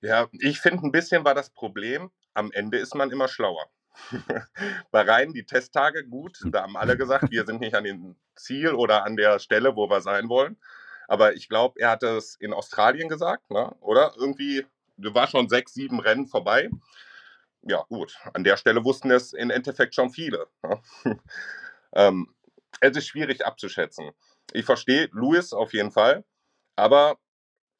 [0.00, 3.66] Ja, ich finde, ein bisschen war das Problem, am Ende ist man immer schlauer.
[4.90, 8.72] Bei Rhein die Testtage gut, da haben alle gesagt, wir sind nicht an dem Ziel
[8.72, 10.56] oder an der Stelle, wo wir sein wollen.
[11.08, 13.74] Aber ich glaube, er hat es in Australien gesagt, ne?
[13.80, 14.12] oder?
[14.16, 14.64] Irgendwie,
[14.96, 16.70] war schon sechs, sieben Rennen vorbei.
[17.62, 20.48] Ja, gut, an der Stelle wussten es im Endeffekt schon viele.
[20.62, 20.80] Ne?
[21.94, 22.34] ähm,
[22.80, 24.10] es ist schwierig abzuschätzen.
[24.52, 26.24] Ich verstehe Louis auf jeden Fall,
[26.76, 27.18] aber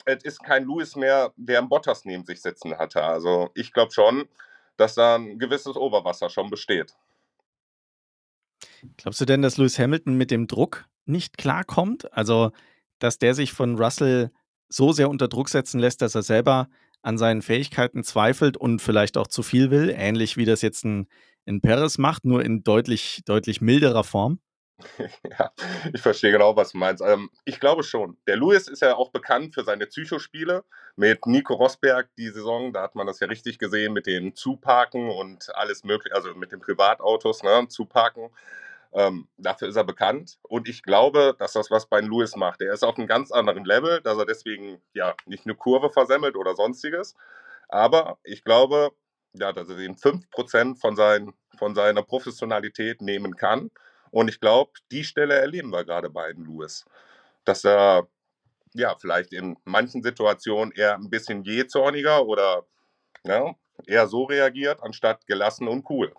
[0.05, 3.03] es ist kein Louis mehr, der einen Bottas neben sich sitzen hatte.
[3.03, 4.29] Also ich glaube schon,
[4.77, 6.95] dass da ein gewisses Oberwasser schon besteht.
[8.97, 12.12] Glaubst du denn, dass Lewis Hamilton mit dem Druck nicht klarkommt?
[12.12, 12.53] Also,
[12.99, 14.31] dass der sich von Russell
[14.68, 16.68] so sehr unter Druck setzen lässt, dass er selber
[17.03, 21.09] an seinen Fähigkeiten zweifelt und vielleicht auch zu viel will, ähnlich wie das jetzt ein,
[21.47, 24.41] ein Perez macht, nur in deutlich, deutlich milderer Form?
[25.38, 25.53] Ja,
[25.93, 27.03] ich verstehe genau, was du meinst.
[27.07, 28.17] Ähm, ich glaube schon.
[28.27, 30.65] Der Lewis ist ja auch bekannt für seine Psychospiele.
[30.97, 35.11] Mit Nico Rosberg die Saison, da hat man das ja richtig gesehen mit dem Zuparken
[35.11, 38.31] und alles mögliche, also mit den Privatautos, ne, Zuparken.
[38.94, 40.38] Ähm, dafür ist er bekannt.
[40.42, 42.61] Und ich glaube, dass das was bei Lewis macht.
[42.61, 46.37] Er ist auf einem ganz anderen Level, dass er deswegen ja nicht eine Kurve versemmelt
[46.37, 47.14] oder sonstiges.
[47.68, 48.90] Aber ich glaube,
[49.33, 53.70] ja, dass er den 5% von, sein, von seiner Professionalität nehmen kann
[54.12, 56.85] und ich glaube, die Stelle erleben wir gerade bei Lewis.
[57.44, 58.09] Dass er
[58.74, 62.66] ja vielleicht in manchen Situationen eher ein bisschen jähzorniger oder
[63.24, 63.55] ja,
[63.87, 66.14] eher so reagiert, anstatt gelassen und cool.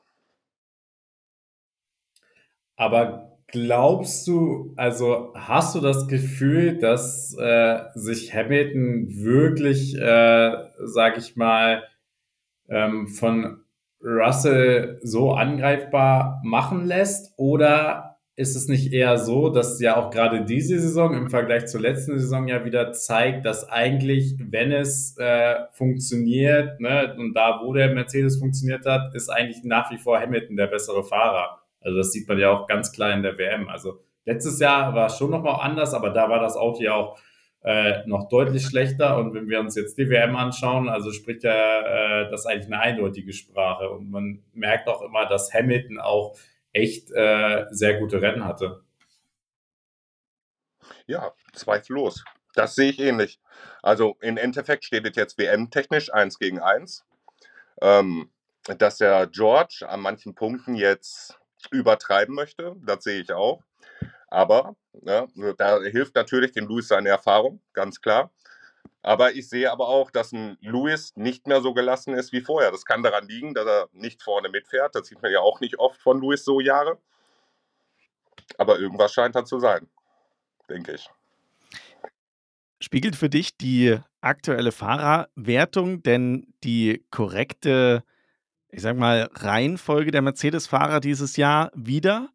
[2.84, 10.52] Aber glaubst du, also hast du das Gefühl, dass äh, sich Hamilton wirklich, äh,
[10.84, 11.84] sag ich mal,
[12.68, 13.64] ähm, von
[14.04, 17.34] Russell so angreifbar machen lässt?
[17.38, 21.80] Oder ist es nicht eher so, dass ja auch gerade diese Saison im Vergleich zur
[21.80, 27.72] letzten Saison ja wieder zeigt, dass eigentlich, wenn es äh, funktioniert, ne, und da, wo
[27.72, 31.63] der Mercedes funktioniert hat, ist eigentlich nach wie vor Hamilton der bessere Fahrer.
[31.84, 33.70] Also das sieht man ja auch ganz klar in der WM.
[33.70, 37.20] Also letztes Jahr war es schon nochmal anders, aber da war das Auto ja auch
[37.64, 39.18] äh, noch deutlich schlechter.
[39.18, 42.80] Und wenn wir uns jetzt die WM anschauen, also spricht ja äh, das eigentlich eine
[42.80, 43.90] eindeutige Sprache.
[43.90, 46.38] Und man merkt auch immer, dass Hamilton auch
[46.72, 48.84] echt äh, sehr gute Rennen hatte.
[51.06, 52.24] Ja, zweifellos.
[52.56, 53.40] Das sehe ich ähnlich.
[53.82, 57.06] Also im Endeffekt steht es jetzt WM-technisch 1 gegen 1.
[57.82, 58.30] Ähm,
[58.78, 61.40] dass der George an manchen Punkten jetzt
[61.72, 63.62] übertreiben möchte, das sehe ich auch.
[64.28, 68.32] Aber ja, da hilft natürlich dem Luis seine Erfahrung, ganz klar.
[69.02, 72.72] Aber ich sehe aber auch, dass ein Luis nicht mehr so gelassen ist wie vorher.
[72.72, 74.96] Das kann daran liegen, dass er nicht vorne mitfährt.
[74.96, 76.98] Das sieht man ja auch nicht oft von Luis so Jahre.
[78.58, 79.90] Aber irgendwas scheint da zu sein,
[80.70, 81.10] denke ich.
[82.80, 88.04] Spiegelt für dich die aktuelle Fahrerwertung denn die korrekte,
[88.74, 92.30] ich sag mal, Reihenfolge der Mercedes-Fahrer dieses Jahr wieder?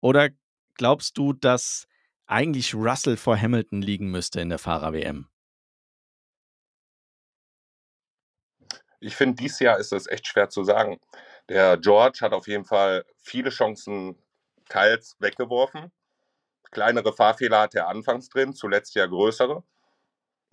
[0.00, 0.28] Oder
[0.74, 1.88] glaubst du, dass
[2.26, 5.26] eigentlich Russell vor Hamilton liegen müsste in der Fahrer-WM?
[9.00, 11.00] Ich finde, dieses Jahr ist es echt schwer zu sagen.
[11.48, 14.18] Der George hat auf jeden Fall viele Chancen
[14.68, 15.90] teils weggeworfen.
[16.70, 19.64] Kleinere Fahrfehler hat er anfangs drin, zuletzt ja größere.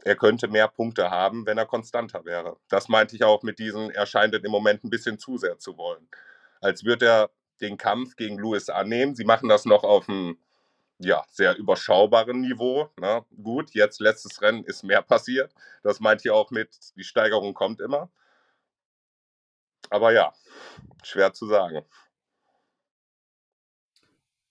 [0.03, 2.57] Er könnte mehr Punkte haben, wenn er konstanter wäre.
[2.69, 5.77] Das meinte ich auch mit diesen, er scheint im Moment ein bisschen zu sehr zu
[5.77, 6.07] wollen.
[6.61, 7.29] Als würde er
[7.61, 9.15] den Kampf gegen Lewis annehmen.
[9.15, 10.37] Sie machen das noch auf einem
[10.99, 12.89] ja, sehr überschaubaren Niveau.
[12.99, 13.23] Ne?
[13.41, 15.53] Gut, jetzt letztes Rennen ist mehr passiert.
[15.83, 18.09] Das meint ihr auch mit, die Steigerung kommt immer.
[19.89, 20.33] Aber ja,
[21.03, 21.85] schwer zu sagen.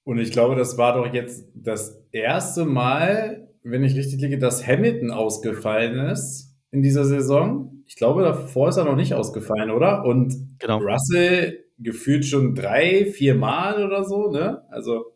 [0.05, 4.67] Und ich glaube, das war doch jetzt das erste Mal, wenn ich richtig liege, dass
[4.67, 7.83] Hamilton ausgefallen ist in dieser Saison.
[7.87, 10.05] Ich glaube, davor ist er noch nicht ausgefallen, oder?
[10.05, 10.79] Und genau.
[10.79, 14.63] Russell gefühlt schon drei, vier Mal oder so, ne?
[14.71, 15.13] Also.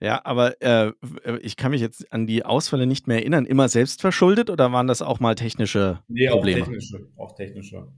[0.00, 0.92] Ja, aber äh,
[1.40, 3.46] ich kann mich jetzt an die Ausfälle nicht mehr erinnern.
[3.46, 6.62] Immer selbst verschuldet oder waren das auch mal technische nee, Probleme?
[6.62, 7.08] Auch technische.
[7.16, 7.88] Auch technische.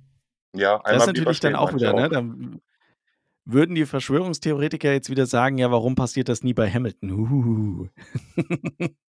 [0.54, 2.08] Ja, einmal das ist natürlich dann auch wieder, ne?
[2.08, 2.60] Dann
[3.44, 7.10] würden die Verschwörungstheoretiker jetzt wieder sagen, ja, warum passiert das nie bei Hamilton?
[7.10, 7.88] Uhuhu.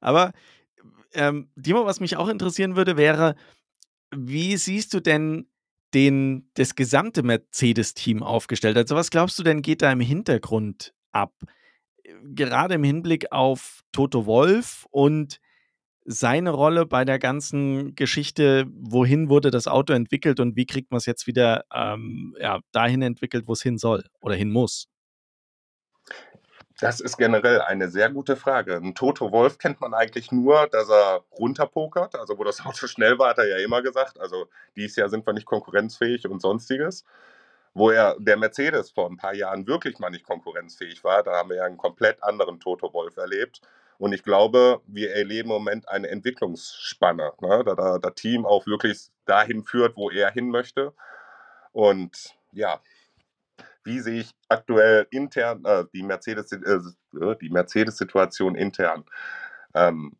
[0.00, 0.32] aber
[1.14, 3.36] ähm, Dimo, was mich auch interessieren würde, wäre,
[4.14, 5.46] wie siehst du denn
[5.94, 11.34] den, das gesamte Mercedes-Team aufgestellt Also was glaubst du denn, geht da im Hintergrund ab?
[12.24, 15.38] Gerade im Hinblick auf Toto Wolf und
[16.04, 20.98] seine Rolle bei der ganzen Geschichte, wohin wurde das Auto entwickelt und wie kriegt man
[20.98, 24.88] es jetzt wieder ähm, ja, dahin entwickelt, wo es hin soll oder hin muss?
[26.82, 28.74] Das ist generell eine sehr gute Frage.
[28.74, 32.16] Ein Toto Wolf kennt man eigentlich nur, dass er runterpokert.
[32.16, 34.18] Also, wo das Auto schnell war, hat er ja immer gesagt.
[34.18, 37.04] Also, dieses Jahr sind wir nicht konkurrenzfähig und sonstiges.
[37.72, 41.50] Wo er der Mercedes vor ein paar Jahren wirklich mal nicht konkurrenzfähig war, da haben
[41.50, 43.60] wir ja einen komplett anderen Toto Wolf erlebt.
[43.98, 47.62] Und ich glaube, wir erleben im Moment eine Entwicklungsspanne, ne?
[47.64, 50.92] da das Team auch wirklich dahin führt, wo er hin möchte.
[51.70, 52.80] Und ja,
[53.84, 56.56] wie sehe ich aktuell intern äh, die Mercedes äh,
[57.20, 59.04] äh, Mercedes-Situation intern.
[59.74, 60.16] Ähm,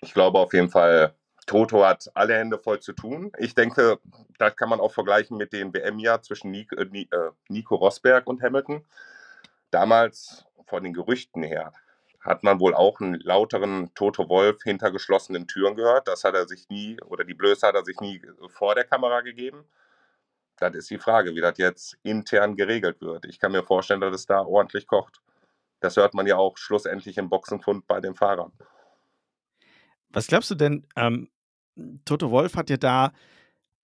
[0.00, 1.14] ich glaube auf jeden Fall,
[1.46, 3.32] Toto hat alle Hände voll zu tun.
[3.38, 3.98] Ich denke,
[4.38, 8.42] da kann man auch vergleichen mit dem WM-Jahr zwischen Nico, äh, äh, Nico Rosberg und
[8.42, 8.84] Hamilton.
[9.70, 11.72] Damals von den Gerüchten her
[12.20, 16.06] hat man wohl auch einen lauteren Toto Wolf hinter geschlossenen Türen gehört.
[16.06, 19.22] Das hat er sich nie, oder die Blöße hat er sich nie vor der Kamera
[19.22, 19.64] gegeben.
[20.60, 23.24] Das ist die Frage, wie das jetzt intern geregelt wird.
[23.24, 25.20] Ich kann mir vorstellen, dass es da ordentlich kocht.
[25.80, 28.52] Das hört man ja auch schlussendlich im Boxenfund bei den Fahrern.
[30.10, 31.30] Was glaubst du denn, ähm,
[32.04, 33.12] Toto Wolf hat ja da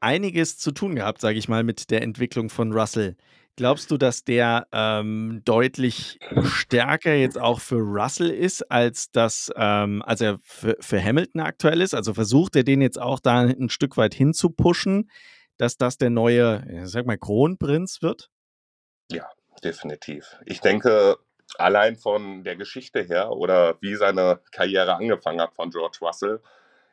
[0.00, 3.16] einiges zu tun gehabt, sage ich mal, mit der Entwicklung von Russell.
[3.56, 10.02] Glaubst du, dass der ähm, deutlich stärker jetzt auch für Russell ist, als das, ähm,
[10.02, 11.94] als er für, für Hamilton aktuell ist?
[11.94, 15.10] Also versucht er den jetzt auch da ein Stück weit hinzupushen?
[15.59, 18.31] Dass das der neue, sag mal, Kronprinz wird?
[19.11, 19.29] Ja,
[19.62, 20.37] definitiv.
[20.45, 21.19] Ich denke,
[21.59, 26.40] allein von der Geschichte her oder wie seine Karriere angefangen hat von George Russell,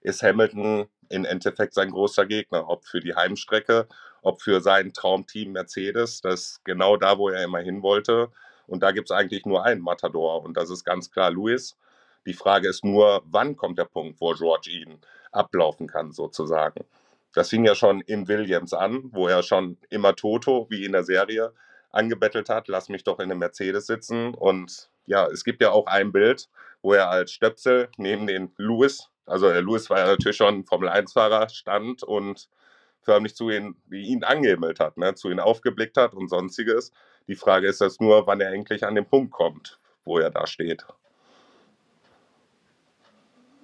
[0.02, 2.68] ist Hamilton im Endeffekt sein großer Gegner.
[2.70, 3.88] Ob für die Heimstrecke,
[4.22, 6.22] ob für sein Traumteam Mercedes.
[6.22, 8.30] Das genau da, wo er immer hin wollte.
[8.68, 11.78] Und da gibt es eigentlich nur einen Matador und das ist ganz klar Lewis.
[12.26, 15.00] Die Frage ist nur, wann kommt der Punkt, wo George ihn
[15.32, 16.86] ablaufen kann, sozusagen.
[17.34, 21.04] Das fing ja schon im Williams an, wo er schon immer Toto, wie in der
[21.04, 21.54] Serie,
[21.92, 24.34] angebettelt hat, lass mich doch in einem Mercedes sitzen.
[24.34, 26.50] Und ja, es gibt ja auch ein Bild,
[26.82, 31.50] wo er als Stöpsel neben den Lewis, also der Lewis war ja natürlich schon Formel-1-Fahrer,
[31.50, 32.50] stand und
[33.02, 36.92] förmlich zu ihm, wie ihn angehimmelt hat, ne, zu ihm aufgeblickt hat und sonstiges.
[37.28, 40.46] Die Frage ist jetzt nur, wann er endlich an den Punkt kommt, wo er da
[40.46, 40.86] steht.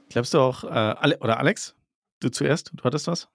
[0.09, 1.75] Glaubst du auch, äh, oder Alex,
[2.19, 3.29] du zuerst, du hattest was?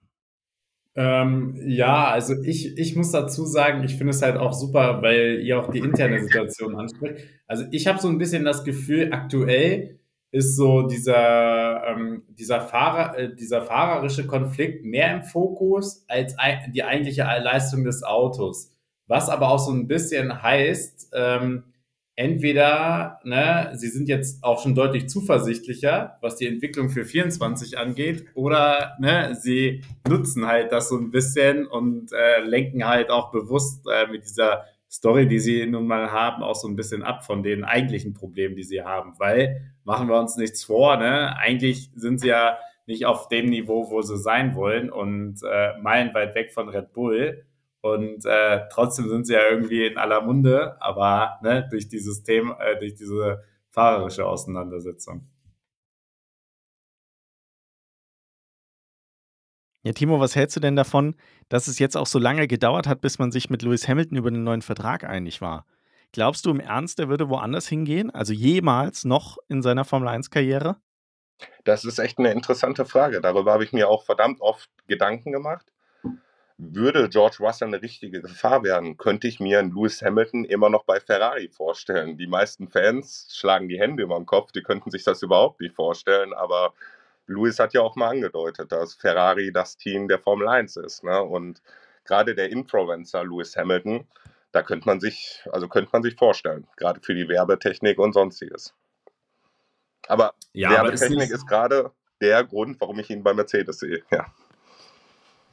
[0.97, 5.41] Ähm, ja, also ich, ich muss dazu sagen, ich finde es halt auch super, weil
[5.41, 7.17] ihr auch die interne Situation anspricht.
[7.47, 9.99] Also ich habe so ein bisschen das Gefühl, aktuell
[10.31, 16.35] ist so dieser, ähm, dieser, Fahrer, äh, dieser fahrerische Konflikt mehr im Fokus als
[16.73, 18.71] die eigentliche Leistung des Autos.
[19.07, 21.63] Was aber auch so ein bisschen heißt, ähm,
[22.15, 28.25] entweder, ne, sie sind jetzt auch schon deutlich zuversichtlicher, was die Entwicklung für 24 angeht,
[28.33, 33.85] oder ne, sie nutzen halt das so ein bisschen und äh, lenken halt auch bewusst
[33.91, 37.43] äh, mit dieser Story, die sie nun mal haben, auch so ein bisschen ab von
[37.43, 39.13] den eigentlichen Problemen, die sie haben.
[39.17, 43.89] Weil, machen wir uns nichts vor, ne, eigentlich sind sie ja nicht auf dem Niveau,
[43.89, 47.45] wo sie sein wollen und äh, meilenweit weg von Red Bull.
[47.85, 52.59] Und äh, trotzdem sind sie ja irgendwie in aller Munde, aber ne, durch dieses Thema,
[52.59, 55.29] äh, durch diese fahrerische Auseinandersetzung.
[59.83, 61.13] Ja, Timo, was hältst du denn davon,
[61.47, 64.29] dass es jetzt auch so lange gedauert hat, bis man sich mit Lewis Hamilton über
[64.29, 65.67] einen neuen Vertrag einig war?
[66.11, 68.09] Glaubst du im Ernst, er würde woanders hingehen?
[68.09, 70.77] Also jemals noch in seiner Formel 1-Karriere?
[71.65, 73.21] Das ist echt eine interessante Frage.
[73.21, 75.71] Darüber habe ich mir auch verdammt oft Gedanken gemacht
[76.57, 80.85] würde George Russell eine richtige Gefahr werden, könnte ich mir einen Lewis Hamilton immer noch
[80.85, 82.17] bei Ferrari vorstellen.
[82.17, 85.75] Die meisten Fans schlagen die Hände über den Kopf, die könnten sich das überhaupt nicht
[85.75, 86.73] vorstellen, aber
[87.27, 91.03] Lewis hat ja auch mal angedeutet, dass Ferrari das Team der Formel 1 ist.
[91.03, 91.21] Ne?
[91.21, 91.61] Und
[92.05, 94.07] gerade der Influencer Lewis Hamilton,
[94.51, 98.73] da könnte man sich, also könnte man sich vorstellen, gerade für die Werbetechnik und sonstiges.
[100.07, 104.03] Aber ja, Werbetechnik aber ist, ist gerade der Grund, warum ich ihn bei Mercedes sehe.
[104.11, 104.27] Ja.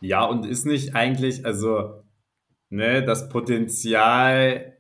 [0.03, 2.03] Ja, und ist nicht eigentlich, also,
[2.71, 4.77] ne, das Potenzial,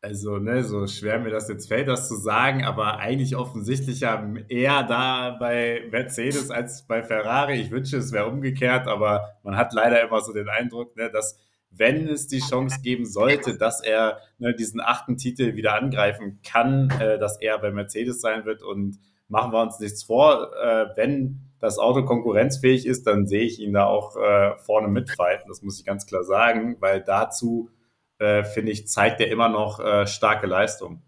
[0.00, 4.82] also, ne, so schwer mir das jetzt fällt, das zu sagen, aber eigentlich offensichtlich eher
[4.84, 7.60] da bei Mercedes als bei Ferrari.
[7.60, 11.36] Ich wünsche, es wäre umgekehrt, aber man hat leider immer so den Eindruck, ne, dass
[11.70, 16.90] wenn es die Chance geben sollte, dass er ne, diesen achten Titel wieder angreifen kann,
[17.00, 21.49] äh, dass er bei Mercedes sein wird und machen wir uns nichts vor, äh, wenn
[21.60, 25.48] das Auto konkurrenzfähig ist, dann sehe ich ihn da auch äh, vorne mitfighten.
[25.48, 27.70] Das muss ich ganz klar sagen, weil dazu,
[28.18, 31.02] äh, finde ich, zeigt er immer noch äh, starke Leistung.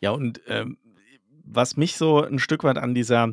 [0.00, 0.78] Ja, und ähm,
[1.44, 3.32] was mich so ein Stück weit an dieser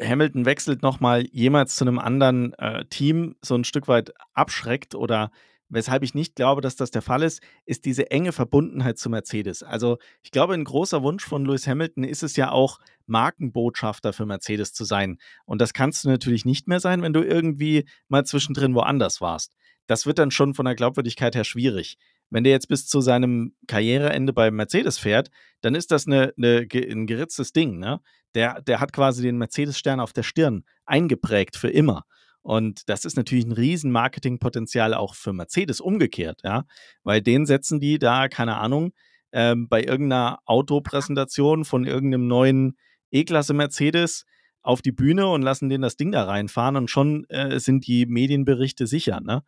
[0.00, 5.30] Hamilton wechselt nochmal jemals zu einem anderen äh, Team so ein Stück weit abschreckt oder
[5.70, 9.62] weshalb ich nicht glaube, dass das der Fall ist, ist diese enge Verbundenheit zu Mercedes.
[9.62, 14.26] Also ich glaube, ein großer Wunsch von Lewis Hamilton ist es ja auch, Markenbotschafter für
[14.26, 15.18] Mercedes zu sein.
[15.44, 19.56] Und das kannst du natürlich nicht mehr sein, wenn du irgendwie mal zwischendrin woanders warst.
[19.86, 21.96] Das wird dann schon von der Glaubwürdigkeit her schwierig.
[22.30, 25.30] Wenn der jetzt bis zu seinem Karriereende bei Mercedes fährt,
[25.62, 27.78] dann ist das eine, eine, ein geritztes Ding.
[27.78, 28.00] Ne?
[28.36, 32.04] Der, der hat quasi den Mercedes-Stern auf der Stirn eingeprägt für immer.
[32.42, 36.64] Und das ist natürlich ein riesen Marketingpotenzial auch für Mercedes umgekehrt, ja,
[37.02, 38.92] weil den setzen die da, keine Ahnung,
[39.32, 42.78] ähm, bei irgendeiner Autopräsentation von irgendeinem neuen
[43.10, 44.24] E-Klasse Mercedes
[44.62, 48.06] auf die Bühne und lassen den das Ding da reinfahren und schon äh, sind die
[48.06, 49.42] Medienberichte sicher, ne?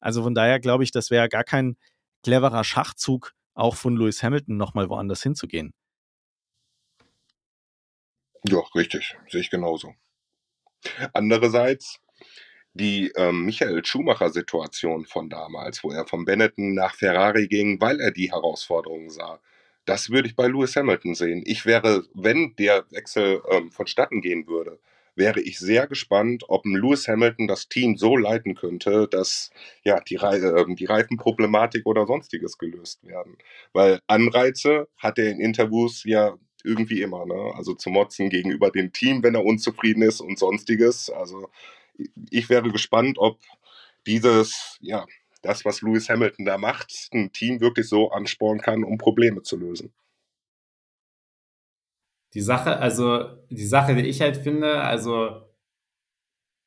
[0.00, 1.76] Also von daher glaube ich, das wäre gar kein
[2.22, 5.74] cleverer Schachzug, auch von Lewis Hamilton nochmal woanders hinzugehen.
[8.44, 9.94] Ja, richtig, sehe ich genauso.
[11.12, 12.00] Andererseits
[12.78, 18.10] die ähm, Michael Schumacher-Situation von damals, wo er von Benetton nach Ferrari ging, weil er
[18.10, 19.40] die Herausforderungen sah.
[19.84, 21.42] Das würde ich bei Lewis Hamilton sehen.
[21.46, 24.78] Ich wäre, wenn der Wechsel ähm, vonstatten gehen würde,
[25.18, 29.50] wäre ich sehr gespannt, ob ein Lewis Hamilton das Team so leiten könnte, dass
[29.82, 33.36] ja die, äh, die Reifenproblematik oder sonstiges gelöst werden.
[33.72, 37.52] Weil Anreize hat er in Interviews ja irgendwie immer, ne?
[37.56, 41.10] Also zu motzen gegenüber dem Team, wenn er unzufrieden ist und sonstiges.
[41.10, 41.48] Also
[42.30, 43.38] ich wäre gespannt, ob
[44.06, 45.06] dieses, ja,
[45.42, 49.56] das, was Lewis Hamilton da macht, ein Team wirklich so anspornen kann, um Probleme zu
[49.56, 49.92] lösen.
[52.34, 55.42] Die Sache, also die Sache, die ich halt finde, also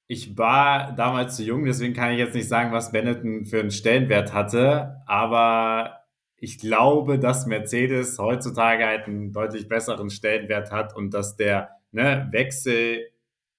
[0.08, 3.72] ich war damals zu jung, deswegen kann ich jetzt nicht sagen, was Benetton für einen
[3.72, 6.02] Stellenwert hatte, aber
[6.36, 12.28] ich glaube, dass Mercedes heutzutage halt einen deutlich besseren Stellenwert hat und dass der ne,
[12.32, 13.11] Wechsel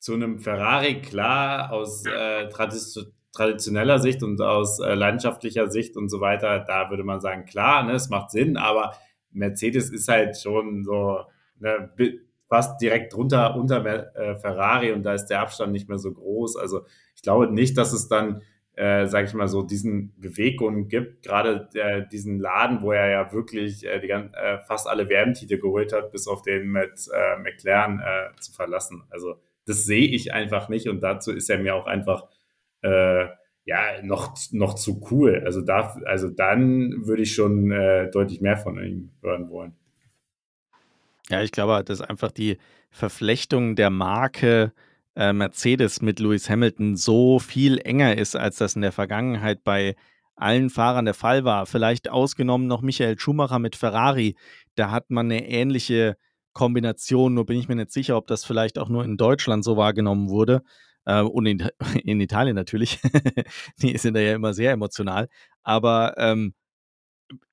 [0.02, 6.20] zu einem Ferrari, klar, aus äh, traditioneller Sicht und aus äh, leidenschaftlicher Sicht und so
[6.20, 8.96] weiter, da würde man sagen, klar, ne, es macht Sinn, aber
[9.30, 11.20] Mercedes ist halt schon so
[11.60, 11.88] ne,
[12.48, 13.86] fast direkt drunter unter
[14.16, 16.56] äh, Ferrari und da ist der Abstand nicht mehr so groß.
[16.56, 16.84] Also
[17.14, 18.42] ich glaube nicht, dass es dann,
[18.74, 23.32] äh, sage ich mal so, diesen Bewegungen gibt, gerade äh, diesen Laden, wo er ja
[23.32, 28.02] wirklich äh, die, äh, fast alle Werbentitel geholt hat, bis auf den mit äh, McLaren
[28.40, 29.04] zu verlassen.
[29.08, 29.36] Also
[29.66, 32.24] das sehe ich einfach nicht und dazu ist er mir auch einfach
[32.82, 33.26] äh,
[33.64, 35.42] ja noch, noch zu cool.
[35.44, 39.74] Also, da, also dann würde ich schon äh, deutlich mehr von ihm hören wollen.
[41.28, 42.58] Ja, ich glaube, dass einfach die
[42.90, 44.72] Verflechtung der Marke
[45.14, 49.94] äh, Mercedes mit Lewis Hamilton so viel enger ist, als das in der Vergangenheit bei
[50.34, 51.66] allen Fahrern der Fall war.
[51.66, 54.36] Vielleicht ausgenommen noch Michael Schumacher mit Ferrari.
[54.74, 56.16] Da hat man eine ähnliche
[56.52, 59.76] Kombination, nur bin ich mir nicht sicher, ob das vielleicht auch nur in Deutschland so
[59.76, 60.62] wahrgenommen wurde.
[61.04, 61.68] Äh, und in,
[62.04, 63.00] in, Italien natürlich.
[63.82, 65.28] Die sind da ja immer sehr emotional.
[65.62, 66.54] Aber ähm,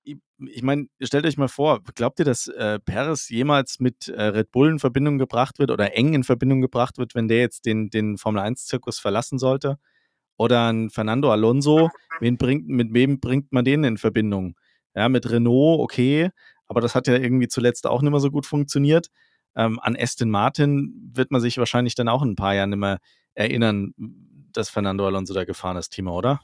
[0.04, 4.52] ich meine, stellt euch mal vor, glaubt ihr, dass äh, Perez jemals mit äh, Red
[4.52, 7.90] Bull in Verbindung gebracht wird oder eng in Verbindung gebracht wird, wenn der jetzt den,
[7.90, 9.78] den Formel-1-Zirkus verlassen sollte?
[10.38, 11.90] Oder ein Fernando Alonso,
[12.22, 14.56] wen bringt, mit wem bringt man den in Verbindung?
[14.96, 16.30] Ja, mit Renault, okay,
[16.70, 19.08] aber das hat ja irgendwie zuletzt auch nicht mehr so gut funktioniert.
[19.56, 22.80] Ähm, an Aston Martin wird man sich wahrscheinlich dann auch in ein paar Jahren nicht
[22.80, 23.00] mehr
[23.34, 23.94] erinnern,
[24.54, 26.40] dass Fernando Alonso da gefahren ist, Timo, oder?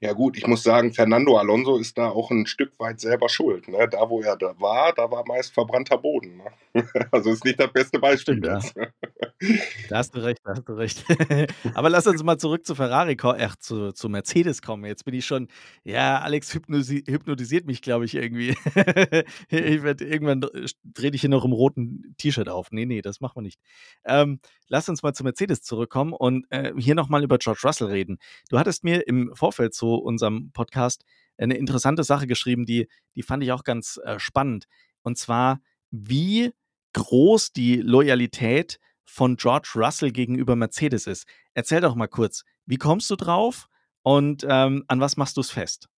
[0.00, 3.68] Ja gut, ich muss sagen, Fernando Alonso ist da auch ein Stück weit selber schuld.
[3.68, 3.88] Ne?
[3.90, 6.36] Da, wo er da war, da war meist verbrannter Boden.
[6.38, 6.44] Ne?
[7.10, 8.36] Also ist nicht das beste Beispiel.
[8.36, 8.60] Stimmt, ja.
[9.88, 11.04] Da hast du recht, da hast du recht.
[11.74, 14.84] Aber lass uns mal zurück zu Ferrari, ach, zu, zu Mercedes kommen.
[14.84, 15.48] Jetzt bin ich schon,
[15.82, 18.50] ja, Alex hypnosi hypnotisiert mich, glaube ich, irgendwie.
[19.48, 20.42] ich werde irgendwann
[20.84, 22.70] drehe ich hier noch im roten T-Shirt auf.
[22.70, 23.58] Nee, nee, das machen wir nicht.
[24.04, 28.18] Ähm, lass uns mal zu Mercedes zurückkommen und äh, hier nochmal über George Russell reden.
[28.50, 31.04] Du hattest mir im Vorfeld zu unserem Podcast
[31.38, 34.66] eine interessante Sache geschrieben, die, die fand ich auch ganz äh, spannend.
[35.02, 35.60] Und zwar,
[35.90, 36.52] wie
[36.92, 41.26] groß die Loyalität von George Russell gegenüber Mercedes ist.
[41.54, 43.68] Erzähl doch mal kurz, wie kommst du drauf
[44.02, 45.88] und ähm, an was machst du es fest?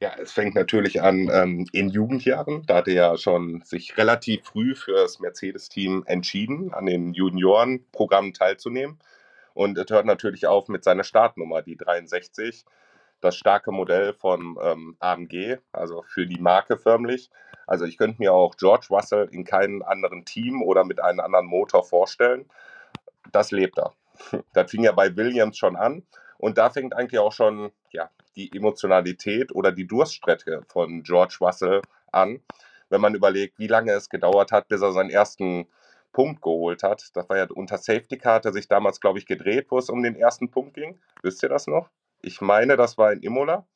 [0.00, 2.64] Ja, es fängt natürlich an ähm, in Jugendjahren.
[2.66, 8.34] Da hat er ja schon sich relativ früh für das Mercedes-Team entschieden, an den Juniorenprogrammen
[8.34, 8.98] teilzunehmen.
[9.58, 12.64] Und es hört natürlich auf mit seiner Startnummer, die 63
[13.20, 17.28] das starke Modell von ähm, AMG, also für die Marke förmlich.
[17.66, 21.46] Also ich könnte mir auch George Russell in keinem anderen Team oder mit einem anderen
[21.46, 22.48] Motor vorstellen.
[23.32, 23.94] Das lebt er.
[24.52, 26.04] Das fing ja bei Williams schon an.
[26.38, 31.82] Und da fängt eigentlich auch schon ja, die Emotionalität oder die Durststrecke von George Russell
[32.12, 32.40] an,
[32.90, 35.66] wenn man überlegt, wie lange es gedauert hat, bis er seinen ersten
[36.12, 37.10] Punkt geholt hat.
[37.14, 39.90] Das war ja unter Safety Car, hat er sich damals, glaube ich, gedreht, wo es
[39.90, 40.98] um den ersten Punkt ging.
[41.22, 41.90] Wisst ihr das noch?
[42.20, 43.66] Ich meine, das war in Imola.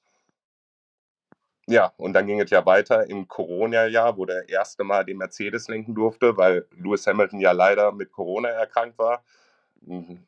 [1.68, 5.68] Ja, und dann ging es ja weiter im Corona-Jahr, wo der erste Mal den Mercedes
[5.68, 9.22] lenken durfte, weil Lewis Hamilton ja leider mit Corona erkrankt war.
[9.86, 10.26] Ein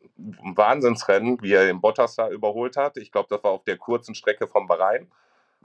[0.56, 2.96] Wahnsinnsrennen, wie er den Bottas da überholt hat.
[2.98, 5.10] Ich glaube, das war auf der kurzen Strecke vom Bahrain.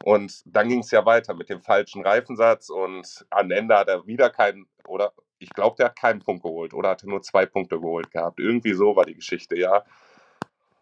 [0.04, 4.06] Und dann ging es ja weiter mit dem falschen Reifensatz und am Ende hat er
[4.08, 7.80] wieder keinen, oder ich glaube, der hat keinen Punkt geholt oder hatte nur zwei Punkte
[7.80, 8.40] geholt gehabt.
[8.40, 9.84] Irgendwie so war die Geschichte, ja.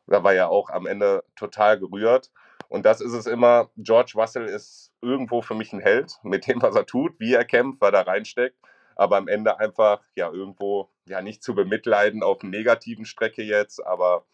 [0.07, 2.31] Da war ja auch am Ende total gerührt.
[2.69, 3.69] Und das ist es immer.
[3.77, 7.45] George Russell ist irgendwo für mich ein Held mit dem, was er tut, wie er
[7.45, 8.57] kämpft, was er reinsteckt.
[8.95, 13.85] Aber am Ende einfach, ja, irgendwo, ja, nicht zu bemitleiden auf einer negativen Strecke jetzt,
[13.85, 14.25] aber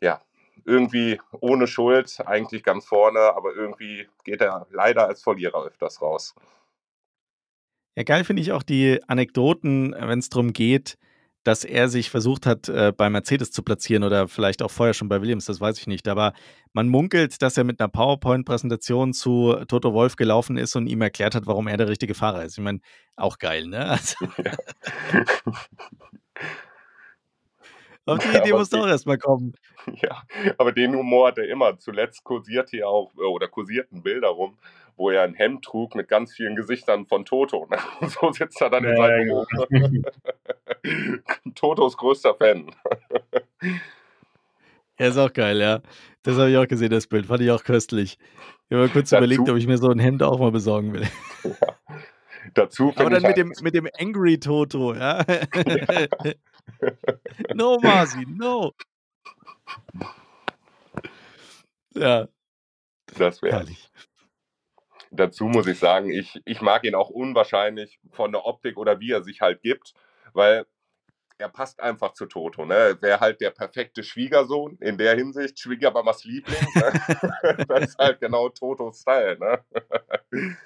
[0.00, 0.20] ja,
[0.64, 6.34] irgendwie ohne Schuld, eigentlich ganz vorne, aber irgendwie geht er leider als Verlierer öfters raus.
[7.96, 10.96] Ja, geil finde ich auch die Anekdoten, wenn es darum geht,
[11.44, 15.08] dass er sich versucht hat, äh, bei Mercedes zu platzieren oder vielleicht auch vorher schon
[15.08, 16.08] bei Williams, das weiß ich nicht.
[16.08, 16.32] Aber
[16.72, 21.34] man munkelt, dass er mit einer PowerPoint-Präsentation zu Toto Wolf gelaufen ist und ihm erklärt
[21.34, 22.56] hat, warum er der richtige Fahrer ist.
[22.58, 22.80] Ich meine,
[23.14, 23.90] auch geil, ne?
[23.90, 24.52] Also ja.
[28.06, 29.54] Auf die Idee muss doch erstmal kommen.
[30.00, 30.22] Ja,
[30.56, 31.78] aber den Humor hat er immer.
[31.78, 34.56] Zuletzt kursierte ja auch, äh, oder kursierten Bilder rum,
[34.96, 37.66] wo er ein Hemd trug mit ganz vielen Gesichtern von Toto.
[37.70, 37.76] Ne?
[38.08, 39.44] So sitzt er dann in seinem Büro.
[41.54, 42.74] Totos größter Fan.
[44.96, 45.82] Er ist auch geil, ja.
[46.22, 47.26] Das habe ich auch gesehen, das Bild.
[47.26, 48.18] Fand ich auch köstlich.
[48.68, 50.94] Ich habe mal kurz Dazu, überlegt, ob ich mir so ein Hemd auch mal besorgen
[50.94, 51.06] will.
[51.44, 51.52] Ja.
[52.54, 55.24] Dazu Aber dann mit, halt dem, mit dem Angry Toto, ja.
[55.26, 56.06] ja.
[57.54, 58.72] No, Marzi, no.
[61.94, 62.28] Ja.
[63.16, 63.90] Das wäre herrlich.
[65.10, 69.12] Dazu muss ich sagen, ich, ich mag ihn auch unwahrscheinlich von der Optik oder wie
[69.12, 69.94] er sich halt gibt,
[70.32, 70.66] weil
[71.38, 72.64] er passt einfach zu Toto.
[72.64, 72.98] Ne?
[73.00, 75.58] Wäre halt der perfekte Schwiegersohn in der Hinsicht.
[75.58, 76.66] Schwiegermamas Liebling.
[76.74, 77.64] Ne?
[77.68, 79.38] das ist halt genau Totos Style.
[79.38, 80.56] Ne?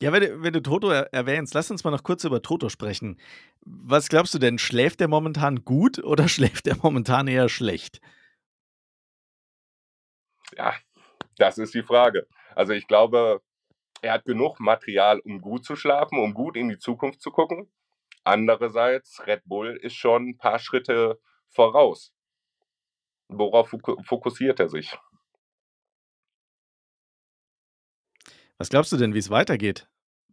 [0.00, 3.18] Ja, wenn du, wenn du Toto erwähnst, lass uns mal noch kurz über Toto sprechen.
[3.62, 8.00] Was glaubst du denn, schläft er momentan gut oder schläft er momentan eher schlecht?
[10.56, 10.74] Ja,
[11.38, 12.26] das ist die Frage.
[12.54, 13.42] Also ich glaube,
[14.02, 17.70] er hat genug Material, um gut zu schlafen, um gut in die Zukunft zu gucken.
[18.22, 21.18] Andererseits, Red Bull ist schon ein paar Schritte
[21.48, 22.12] voraus.
[23.28, 23.74] Worauf
[24.04, 24.96] fokussiert er sich?
[28.58, 29.88] Was glaubst du denn, wie es weitergeht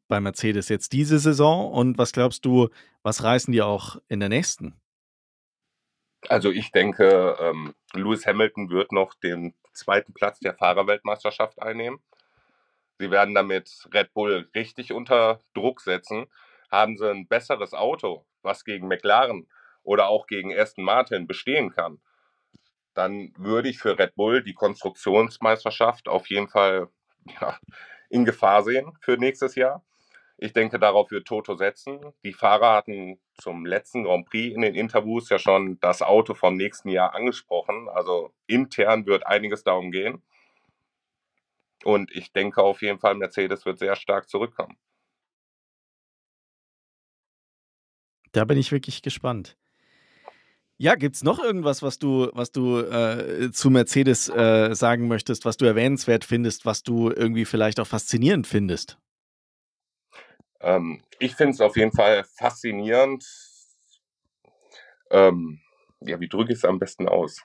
[0.07, 2.69] bei Mercedes jetzt diese Saison und was glaubst du,
[3.01, 4.79] was reißen die auch in der nächsten?
[6.29, 11.99] Also ich denke, ähm, Lewis Hamilton wird noch den zweiten Platz der Fahrerweltmeisterschaft einnehmen.
[12.99, 16.27] Sie werden damit Red Bull richtig unter Druck setzen.
[16.71, 19.47] Haben sie ein besseres Auto, was gegen McLaren
[19.83, 21.99] oder auch gegen Aston Martin bestehen kann,
[22.93, 26.87] dann würde ich für Red Bull die Konstruktionsmeisterschaft auf jeden Fall
[27.41, 27.57] ja,
[28.13, 29.83] in Gefahr sehen für nächstes Jahr.
[30.37, 31.99] Ich denke, darauf wird Toto setzen.
[32.23, 36.55] Die Fahrer hatten zum letzten Grand Prix in den Interviews ja schon das Auto vom
[36.55, 37.89] nächsten Jahr angesprochen.
[37.89, 40.21] Also intern wird einiges darum gehen.
[41.83, 44.77] Und ich denke auf jeden Fall, Mercedes wird sehr stark zurückkommen.
[48.31, 49.57] Da bin ich wirklich gespannt.
[50.77, 55.45] Ja, gibt es noch irgendwas, was du, was du äh, zu Mercedes äh, sagen möchtest,
[55.45, 58.97] was du erwähnenswert findest, was du irgendwie vielleicht auch faszinierend findest?
[60.61, 63.23] Ähm, ich finde es auf jeden Fall faszinierend.
[65.11, 65.61] Ähm,
[66.01, 67.43] ja, wie drücke ich es am besten aus?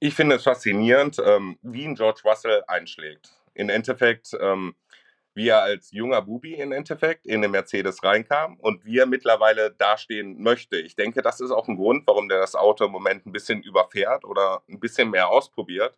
[0.00, 3.32] Ich finde es faszinierend, ähm, wie ein George Russell einschlägt.
[3.54, 4.76] Im Endeffekt ähm,
[5.38, 9.70] wie er als junger Bubi im Endeffekt in den Mercedes reinkam und wie er mittlerweile
[9.70, 10.78] dastehen möchte.
[10.78, 13.62] Ich denke, das ist auch ein Grund, warum der das Auto im Moment ein bisschen
[13.62, 15.96] überfährt oder ein bisschen mehr ausprobiert.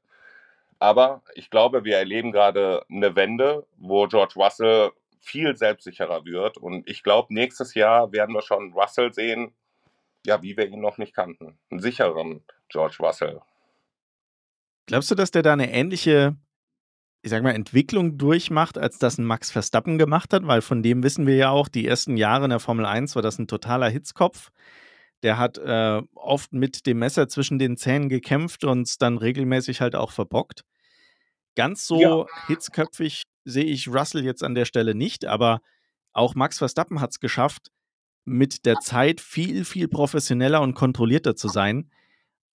[0.79, 6.59] Aber ich glaube, wir erleben gerade eine Wende, wo George Russell viel selbstsicherer wird.
[6.59, 9.55] Und ich glaube, nächstes Jahr werden wir schon Russell sehen,
[10.27, 11.59] ja, wie wir ihn noch nicht kannten.
[11.71, 13.41] Einen sicheren George Russell.
[14.85, 16.37] Glaubst du, dass der da eine ähnliche
[17.23, 21.03] ich sag mal, Entwicklung durchmacht, als das ein Max Verstappen gemacht hat, weil von dem
[21.03, 23.91] wissen wir ja auch, die ersten Jahre in der Formel 1 war das ein totaler
[23.91, 24.51] Hitzkopf.
[25.23, 29.83] Der hat äh, oft mit dem Messer zwischen den Zähnen gekämpft und es dann regelmäßig
[29.83, 30.65] halt auch verbockt.
[31.57, 32.27] Ganz so ja.
[32.47, 35.61] hitzköpfig sehe ich Russell jetzt an der Stelle nicht, aber
[36.13, 37.71] auch Max Verstappen hat es geschafft,
[38.25, 41.91] mit der Zeit viel, viel professioneller und kontrollierter zu sein.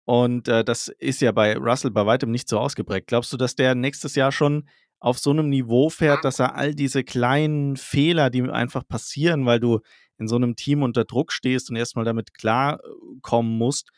[0.04, 3.06] Und äh, das ist ja bei Russell bei weitem nicht so ausgeprägt.
[3.06, 4.68] Glaubst du, dass der nächstes Jahr schon
[5.00, 9.60] auf so einem Niveau fährt, dass er all diese kleinen Fehler, die einfach passieren, weil
[9.60, 9.80] du
[10.18, 13.90] in so einem Team unter Druck stehst und erstmal damit klarkommen musst,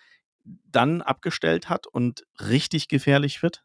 [0.45, 3.65] dann abgestellt hat und richtig gefährlich wird?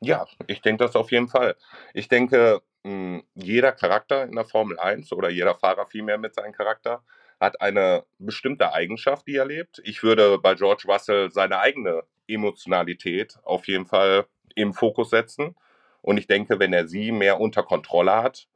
[0.00, 1.56] Ja, ich denke das auf jeden Fall.
[1.94, 6.52] Ich denke, hm, jeder Charakter in der Formel 1 oder jeder Fahrer vielmehr mit seinem
[6.52, 7.02] Charakter
[7.40, 9.80] hat eine bestimmte Eigenschaft, die er lebt.
[9.84, 15.54] Ich würde bei George Russell seine eigene Emotionalität auf jeden Fall im Fokus setzen.
[16.02, 18.46] Und ich denke, wenn er sie mehr unter Kontrolle hat,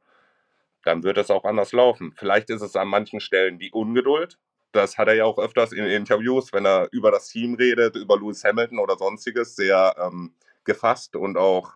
[0.83, 2.13] dann wird es auch anders laufen.
[2.15, 4.37] Vielleicht ist es an manchen Stellen die Ungeduld.
[4.71, 8.17] Das hat er ja auch öfters in Interviews, wenn er über das Team redet, über
[8.17, 11.73] Lewis Hamilton oder sonstiges, sehr ähm, gefasst und auch,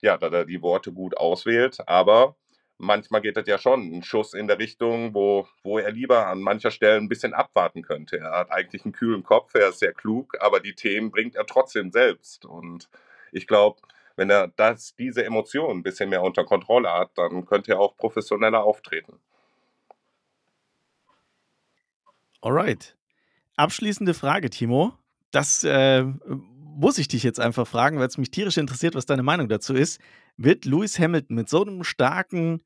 [0.00, 1.78] ja, da er die Worte gut auswählt.
[1.86, 2.36] Aber
[2.78, 6.40] manchmal geht das ja schon ein Schuss in der Richtung, wo, wo er lieber an
[6.40, 8.18] mancher Stelle ein bisschen abwarten könnte.
[8.18, 11.46] Er hat eigentlich einen kühlen Kopf, er ist sehr klug, aber die Themen bringt er
[11.46, 12.44] trotzdem selbst.
[12.44, 12.88] Und
[13.32, 13.80] ich glaube,
[14.16, 17.96] wenn er das, diese Emotionen ein bisschen mehr unter Kontrolle hat, dann könnte er auch
[17.96, 19.20] professioneller auftreten.
[22.40, 22.96] Alright.
[23.56, 24.92] Abschließende Frage, Timo.
[25.30, 26.04] Das äh,
[26.76, 29.74] muss ich dich jetzt einfach fragen, weil es mich tierisch interessiert, was deine Meinung dazu
[29.74, 30.00] ist.
[30.36, 32.64] Wird Lewis Hamilton mit so einem starken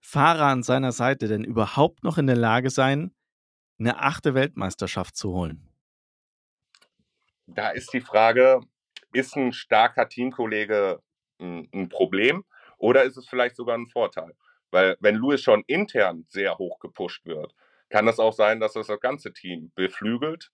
[0.00, 3.14] Fahrer an seiner Seite denn überhaupt noch in der Lage sein,
[3.78, 5.68] eine achte Weltmeisterschaft zu holen?
[7.46, 8.60] Da ist die Frage,
[9.12, 11.00] ist ein starker Teamkollege
[11.40, 12.44] ein, Problem
[12.78, 14.32] oder ist es vielleicht sogar ein Vorteil?
[14.70, 17.54] Weil wenn Lewis schon intern sehr hoch gepusht wird,
[17.88, 20.50] kann es auch sein, dass das, das ganze Team beflügelt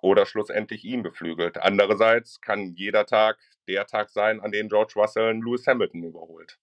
[0.00, 1.58] oder schlussendlich ihn beflügelt.
[1.58, 3.38] Andererseits kann jeder Tag
[3.68, 6.58] der Tag sein, an dem George Russell Lewis Hamilton überholt.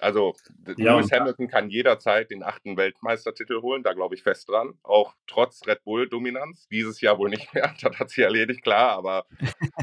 [0.00, 0.34] Also
[0.76, 4.78] ja, Lewis Hamilton kann jederzeit den achten Weltmeistertitel holen, da glaube ich fest dran.
[4.82, 6.68] Auch trotz Red Bull-Dominanz.
[6.68, 9.26] Dieses Jahr wohl nicht mehr, das hat sich erledigt, klar, aber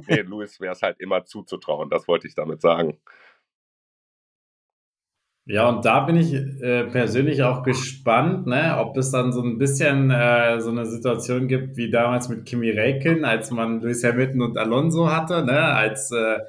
[0.07, 2.99] nee, Lewis wäre es halt immer zuzutrauen, das wollte ich damit sagen.
[5.45, 9.57] Ja, und da bin ich äh, persönlich auch gespannt, ne, ob es dann so ein
[9.57, 14.41] bisschen äh, so eine Situation gibt wie damals mit Kimi Räikkönen, als man Lewis Hamilton
[14.41, 16.39] und Alonso hatte, ne, als äh,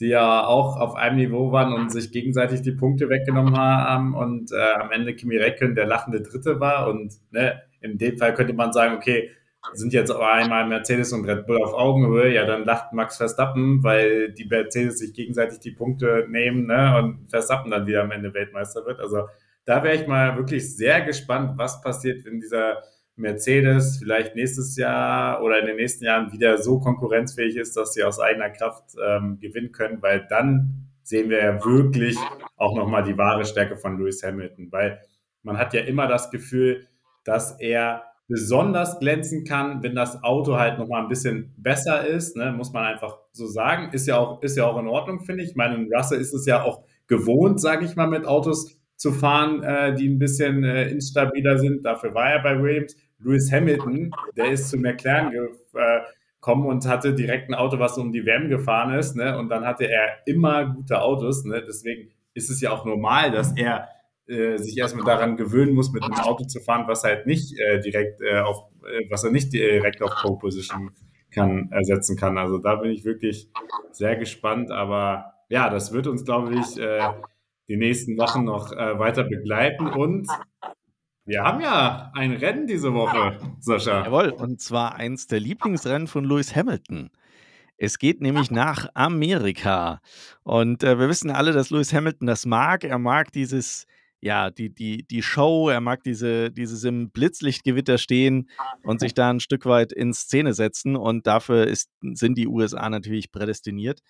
[0.00, 4.52] die ja auch auf einem Niveau waren und sich gegenseitig die Punkte weggenommen haben und
[4.52, 8.52] äh, am Ende Kimi Räikkönen der lachende Dritte war und ne, in dem Fall könnte
[8.52, 9.30] man sagen, okay,
[9.74, 14.32] sind jetzt einmal Mercedes und Red Bull auf Augenhöhe, ja, dann lacht Max Verstappen, weil
[14.32, 18.84] die Mercedes sich gegenseitig die Punkte nehmen ne, und Verstappen dann wieder am Ende Weltmeister
[18.84, 19.00] wird.
[19.00, 19.28] Also
[19.64, 22.82] da wäre ich mal wirklich sehr gespannt, was passiert, wenn dieser
[23.14, 28.02] Mercedes vielleicht nächstes Jahr oder in den nächsten Jahren wieder so konkurrenzfähig ist, dass sie
[28.02, 32.16] aus eigener Kraft ähm, gewinnen können, weil dann sehen wir ja wirklich
[32.56, 35.00] auch nochmal die wahre Stärke von Lewis Hamilton, weil
[35.42, 36.86] man hat ja immer das Gefühl,
[37.24, 42.50] dass er besonders glänzen kann, wenn das Auto halt nochmal ein bisschen besser ist, ne,
[42.50, 43.92] muss man einfach so sagen.
[43.92, 45.50] Ist ja auch, ist ja auch in Ordnung, finde ich.
[45.50, 49.62] Ich meine, Russell ist es ja auch gewohnt, sage ich mal, mit Autos zu fahren,
[49.62, 51.84] äh, die ein bisschen äh, instabiler sind.
[51.84, 52.96] Dafür war er bei Williams.
[53.18, 58.24] Lewis Hamilton, der ist zu McLaren gekommen und hatte direkt ein Auto, was um die
[58.24, 59.14] WM gefahren ist.
[59.14, 59.38] Ne?
[59.38, 61.44] Und dann hatte er immer gute Autos.
[61.44, 61.62] Ne?
[61.64, 63.88] Deswegen ist es ja auch normal, dass er
[64.26, 67.80] äh, sich erstmal daran gewöhnen muss, mit einem Auto zu fahren, was halt nicht äh,
[67.80, 70.90] direkt äh, auf, äh, was er nicht direkt auf Pole Position
[71.30, 72.38] kann, ersetzen kann.
[72.38, 73.48] Also da bin ich wirklich
[73.90, 74.70] sehr gespannt.
[74.70, 77.00] Aber ja, das wird uns, glaube ich, äh,
[77.68, 79.86] die nächsten Wochen noch äh, weiter begleiten.
[79.88, 80.28] Und
[81.24, 84.04] wir haben ja ein Rennen diese Woche, Sascha.
[84.04, 87.10] Jawohl, und zwar eins der Lieblingsrennen von Lewis Hamilton.
[87.76, 90.00] Es geht nämlich nach Amerika.
[90.44, 92.84] Und äh, wir wissen alle, dass Lewis Hamilton das mag.
[92.84, 93.86] Er mag dieses
[94.22, 98.48] ja, die, die, die Show, er mag diese, dieses im Blitzlichtgewitter stehen
[98.84, 102.88] und sich da ein Stück weit in Szene setzen und dafür ist, sind die USA
[102.88, 104.00] natürlich prädestiniert.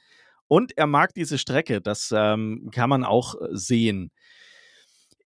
[0.49, 4.11] Und er mag diese Strecke, das ähm, kann man auch äh, sehen.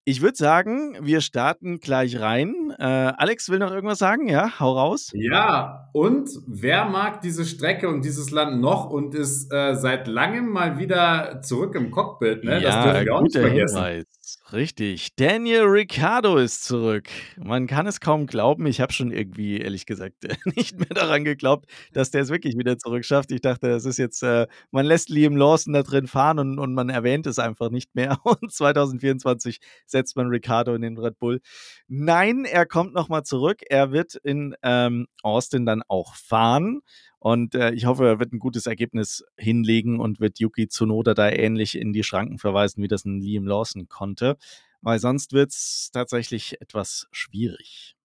[0.05, 2.73] Ich würde sagen, wir starten gleich rein.
[2.79, 4.61] Äh, Alex will noch irgendwas sagen, ja?
[4.61, 5.11] Hau raus.
[5.15, 10.49] Ja, und wer mag diese Strecke und dieses Land noch und ist äh, seit langem
[10.49, 12.45] mal wieder zurück im Cockpit?
[12.45, 12.61] Ne?
[12.61, 13.85] Ja, das dürfen wir auch nicht vergessen.
[13.85, 14.36] Hinweis.
[14.53, 15.17] Richtig.
[15.17, 17.09] Daniel Ricciardo ist zurück.
[17.37, 18.65] Man kann es kaum glauben.
[18.67, 20.15] Ich habe schon irgendwie, ehrlich gesagt,
[20.57, 23.33] nicht mehr daran geglaubt, dass der es wirklich wieder zurück schafft.
[23.33, 26.75] Ich dachte, das ist jetzt, äh, man lässt Liam Lawson da drin fahren und, und
[26.75, 28.19] man erwähnt es einfach nicht mehr.
[28.25, 31.41] Und 2024 setzt man Ricciardo in den Red Bull.
[31.89, 33.63] Nein, er kommt nochmal zurück.
[33.69, 36.83] Er wird in ähm, Austin dann auch fahren.
[37.19, 41.31] Und äh, ich hoffe, er wird ein gutes Ergebnis hinlegen und wird Yuki Tsunoda da
[41.31, 44.37] ähnlich in die Schranken verweisen, wie das ein Liam Lawson konnte.
[44.83, 47.97] Weil sonst wird es tatsächlich etwas schwierig.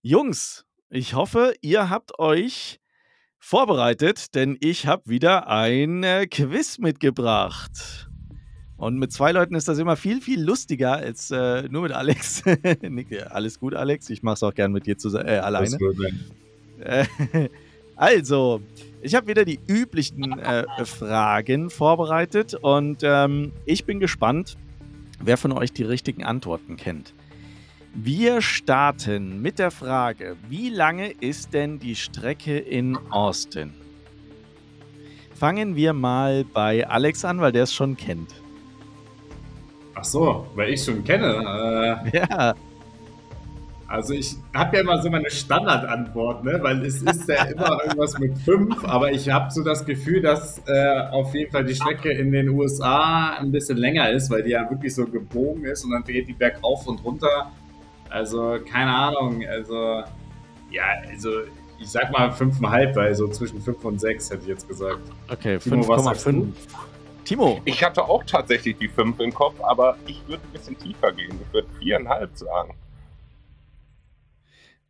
[0.00, 2.80] Jungs, ich hoffe, ihr habt euch
[3.38, 8.08] vorbereitet, denn ich habe wieder ein äh, Quiz mitgebracht.
[8.76, 12.42] Und mit zwei Leuten ist das immer viel, viel lustiger als äh, nur mit Alex.
[13.30, 14.10] Alles gut, Alex.
[14.10, 15.78] Ich mache es auch gern mit dir zu, äh, alleine.
[16.80, 17.04] Äh,
[18.02, 18.60] also,
[19.00, 24.56] ich habe wieder die üblichen äh, Fragen vorbereitet und ähm, ich bin gespannt,
[25.20, 27.14] wer von euch die richtigen Antworten kennt.
[27.94, 33.72] Wir starten mit der Frage, wie lange ist denn die Strecke in Austin?
[35.36, 38.34] Fangen wir mal bei Alex an, weil der es schon kennt.
[39.94, 42.02] Ach so, weil ich schon kenne.
[42.12, 42.56] Äh, ja.
[43.92, 46.58] Also ich habe ja immer so meine Standardantwort, ne?
[46.62, 50.62] weil es ist ja immer irgendwas mit fünf, aber ich habe so das Gefühl, dass
[50.66, 54.52] äh, auf jeden Fall die Strecke in den USA ein bisschen länger ist, weil die
[54.52, 57.52] ja wirklich so gebogen ist und dann geht die bergauf und runter.
[58.08, 60.02] Also keine Ahnung, also
[60.70, 61.28] ja, also
[61.78, 65.02] ich sag mal fünfeinhalb, weil so zwischen fünf und sechs hätte ich jetzt gesagt.
[65.30, 66.46] Okay, 5,5.
[67.26, 67.60] Timo.
[67.66, 71.38] Ich hatte auch tatsächlich die fünf im Kopf, aber ich würde ein bisschen tiefer gehen.
[71.46, 72.74] Ich würde viereinhalb sagen.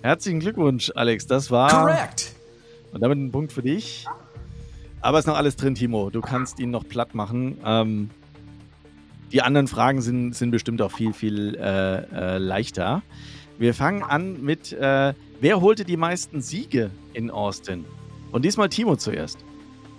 [0.01, 1.27] Herzlichen Glückwunsch, Alex.
[1.27, 1.69] Das war.
[1.69, 2.33] Correct.
[2.93, 4.05] Und damit ein Punkt für dich.
[5.01, 6.09] Aber ist noch alles drin, Timo.
[6.09, 7.57] Du kannst ihn noch platt machen.
[7.65, 8.09] Ähm,
[9.33, 13.01] die anderen Fragen sind, sind bestimmt auch viel, viel äh, äh, leichter.
[13.57, 15.13] Wir fangen an mit, äh,
[15.43, 17.85] wer holte die meisten Siege in Austin?
[18.31, 19.43] Und diesmal Timo zuerst.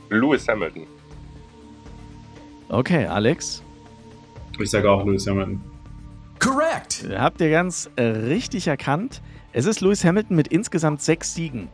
[0.09, 0.87] Lewis Hamilton.
[2.71, 3.63] Okay, Alex.
[4.59, 5.61] Ich sage auch Lewis Hamilton.
[6.39, 7.07] Correct.
[7.11, 9.21] Habt ihr ganz äh, richtig erkannt.
[9.53, 11.69] Es ist Lewis Hamilton mit insgesamt sechs Siegen.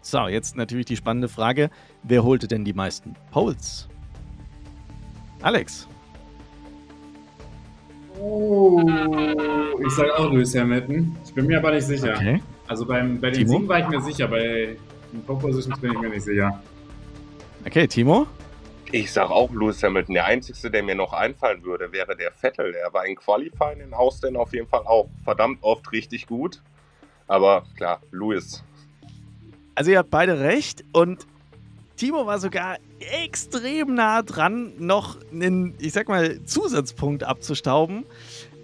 [0.00, 1.68] So, jetzt natürlich die spannende Frage:
[2.02, 3.88] Wer holte denn die meisten Poles?
[5.42, 5.86] Alex.
[8.20, 8.82] Oh,
[9.84, 11.16] ich sage auch Lewis Hamilton.
[11.24, 12.14] Ich bin mir aber nicht sicher.
[12.14, 12.42] Okay.
[12.66, 13.52] Also beim, bei den Timo?
[13.52, 14.76] Siegen war ich mir sicher, bei
[15.12, 16.62] den Pole Positions bin ich mir nicht sicher.
[17.64, 18.26] Okay, Timo?
[18.90, 20.14] Ich sage auch Lewis Hamilton.
[20.14, 22.72] Der einzige, der mir noch einfallen würde, wäre der Vettel.
[22.72, 26.62] Der war in Qualifying in Austin auf jeden Fall auch verdammt oft richtig gut.
[27.26, 28.64] Aber klar, Lewis.
[29.74, 31.26] Also ihr habt beide recht und
[31.98, 32.78] Timo war sogar
[33.24, 38.04] extrem nah dran, noch einen, ich sag mal, Zusatzpunkt abzustauben.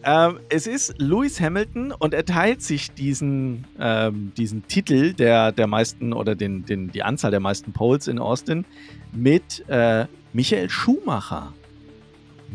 [0.05, 5.67] Ähm, es ist Lewis Hamilton und er teilt sich diesen, ähm, diesen Titel der, der
[5.67, 8.65] meisten oder den, den, die Anzahl der meisten Poles in Austin
[9.13, 11.53] mit äh, Michael Schumacher.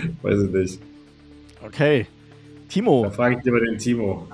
[0.22, 0.80] Weiß ich nicht.
[1.64, 2.07] Okay.
[2.68, 3.05] Timo.
[3.05, 4.26] Da frage ich lieber den Timo.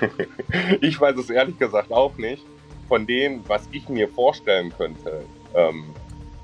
[0.80, 2.44] ich weiß es ehrlich gesagt auch nicht.
[2.88, 5.22] Von dem, was ich mir vorstellen könnte,
[5.54, 5.84] ähm,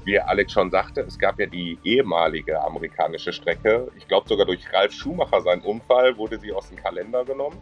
[0.04, 3.88] wie Alex schon sagte, es gab ja die ehemalige amerikanische Strecke.
[3.96, 7.56] Ich glaube sogar durch Ralf Schumacher seinen Unfall wurde sie aus dem Kalender genommen.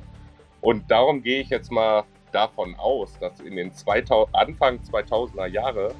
[0.60, 5.94] Und darum gehe ich jetzt mal davon aus, dass in den 2000, Anfang 2000er Jahre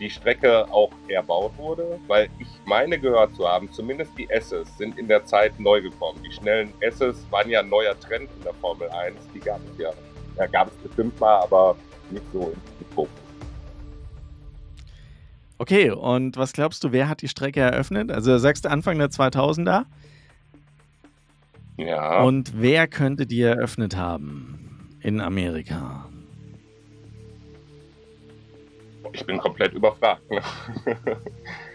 [0.00, 4.98] die Strecke auch erbaut wurde, weil ich meine gehört zu haben, zumindest die S's sind
[4.98, 6.20] in der Zeit neu gekommen.
[6.26, 9.78] Die schnellen S's waren ja ein neuer Trend in der Formel 1, die gab es
[9.78, 9.90] ja,
[10.36, 11.76] ja gab es bestimmt mal, aber
[12.10, 13.10] nicht so im Fokus.
[15.58, 18.10] Okay, und was glaubst du, wer hat die Strecke eröffnet?
[18.10, 19.84] Also sagst du Anfang der 2000er?
[21.76, 22.22] Ja.
[22.22, 26.08] Und wer könnte die eröffnet haben in Amerika?
[29.14, 30.22] Ich bin komplett überfragt.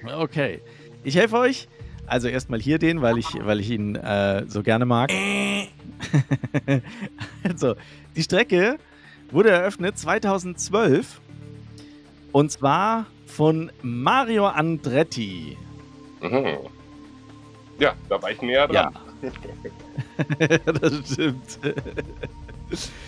[0.18, 0.62] okay.
[1.04, 1.68] Ich helfe euch.
[2.06, 5.12] Also erstmal hier den, weil ich, weil ich ihn äh, so gerne mag.
[7.44, 7.76] also,
[8.16, 8.78] die Strecke
[9.32, 11.22] wurde eröffnet 2012
[12.32, 15.56] und zwar von Mario Andretti.
[16.22, 16.58] Mhm.
[17.80, 18.94] Ja, da war ich näher dran.
[19.22, 19.28] Ja.
[20.80, 21.60] das stimmt.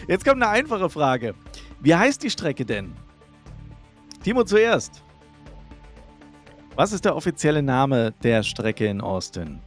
[0.08, 1.34] Jetzt kommt eine einfache Frage.
[1.80, 2.94] Wie heißt die Strecke denn?
[4.24, 5.04] Timo zuerst.
[6.76, 9.60] Was ist der offizielle Name der Strecke in Austin?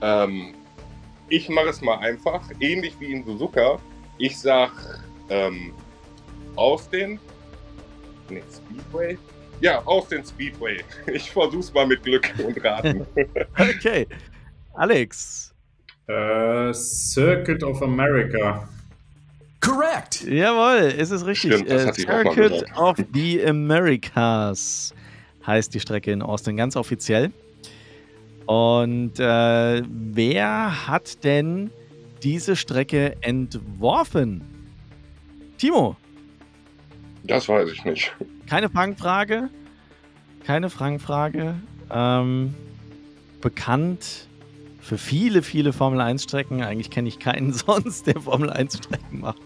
[0.00, 0.54] Ähm,
[1.28, 3.78] ich mache es mal einfach, ähnlich wie in Suzuka.
[4.18, 4.70] Ich sag
[5.28, 5.72] ähm,
[6.56, 7.18] Austin.
[8.30, 9.18] Nee, Speedway.
[9.60, 10.78] Ja, Austin Speedway.
[11.12, 13.06] Ich versuch's mal mit Glück und Raten.
[13.56, 14.06] Okay.
[14.74, 15.54] Alex.
[16.06, 18.68] Äh, Circuit of America.
[19.60, 20.24] Correct.
[20.24, 21.54] Jawohl, es ist richtig.
[21.54, 24.94] Stimmt, das Äh, hatte ich auch mal Circuit of the Americas
[25.46, 27.32] heißt die Strecke in Austin ganz offiziell.
[28.46, 31.70] Und äh, wer hat denn
[32.22, 34.42] diese Strecke entworfen?
[35.58, 35.96] Timo,
[37.24, 38.12] Das weiß ich nicht.
[38.48, 39.48] keine Fangfrage.
[40.44, 41.56] Keine Fangfrage.
[41.90, 42.54] Ähm,
[43.40, 44.28] bekannt
[44.80, 46.62] für viele, viele Formel-1-Strecken.
[46.62, 49.40] Eigentlich kenne ich keinen sonst, der Formel-1-Strecken macht.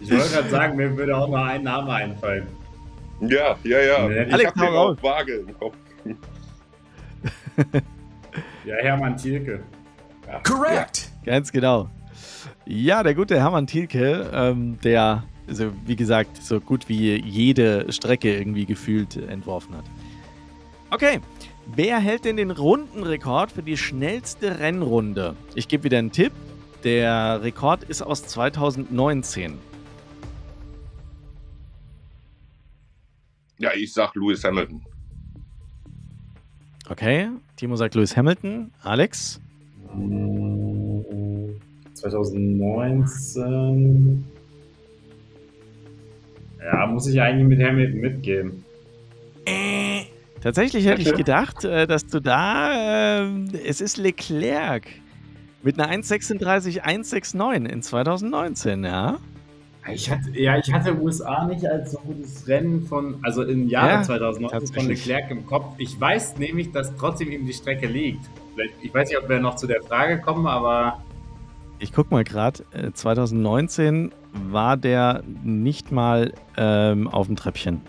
[0.00, 2.46] Ich wollte gerade sagen, mir würde auch nur ein Name einfallen.
[3.20, 4.10] Ja, ja, ja.
[4.10, 5.74] Ich Alex, hab den auch vage im Kopf.
[8.64, 9.62] Ja, Hermann Thielke.
[10.44, 11.10] Correct.
[11.24, 11.88] Ganz genau.
[12.66, 18.36] Ja, der gute Hermann Thielke, ähm, der, also wie gesagt, so gut wie jede Strecke
[18.36, 19.84] irgendwie gefühlt entworfen hat.
[20.90, 21.20] Okay,
[21.74, 25.34] wer hält denn den Rundenrekord für die schnellste Rennrunde?
[25.54, 26.32] Ich gebe wieder einen Tipp.
[26.84, 29.58] Der Rekord ist aus 2019.
[33.60, 34.80] Ja, ich sag Lewis Hamilton.
[36.88, 38.72] Okay, Timo sagt Lewis Hamilton.
[38.82, 39.38] Alex?
[41.92, 44.24] 2019.
[46.58, 48.64] Ja, muss ich eigentlich mit Hamilton mitgehen.
[49.44, 50.04] Eh.
[50.40, 54.86] Tatsächlich hätte ich gedacht, äh, dass du da, ähm, es ist Leclerc
[55.62, 59.18] mit einer 1,36, 1,69 in 2019, ja.
[59.92, 63.88] Ich hatte, ja, ich hatte USA nicht als so gutes Rennen von, also im Jahre
[63.94, 64.86] Ja, 2019 von.
[64.88, 65.74] Leclerc im Kopf.
[65.78, 68.28] Ich weiß nämlich, dass trotzdem ihm die Strecke liegt.
[68.82, 71.02] Ich weiß nicht, ob wir noch zu der Frage kommen, aber
[71.78, 72.62] Ich guck mal gerade,
[72.92, 74.12] 2019
[74.50, 77.80] war der nicht mal ähm, auf dem Treppchen.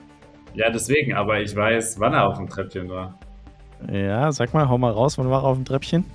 [0.53, 3.19] ja, deswegen, aber ich weiß, wann er auf dem Treppchen war.
[3.91, 6.05] Ja, sag mal, hau mal raus, wann war er auf dem Treppchen?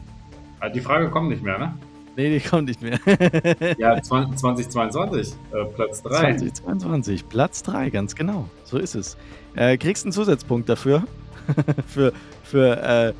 [0.60, 1.74] Ah, Die Frage kommt nicht mehr, ne?
[2.16, 2.98] Nee, die kommt nicht mehr.
[3.78, 6.10] Ja, 20, 2022, äh, Platz 3.
[6.36, 8.48] 2022, Platz 3, ganz genau.
[8.64, 9.18] So ist es.
[9.54, 11.04] Äh, kriegst einen Zusatzpunkt dafür.
[11.86, 12.12] für
[12.42, 13.12] für äh,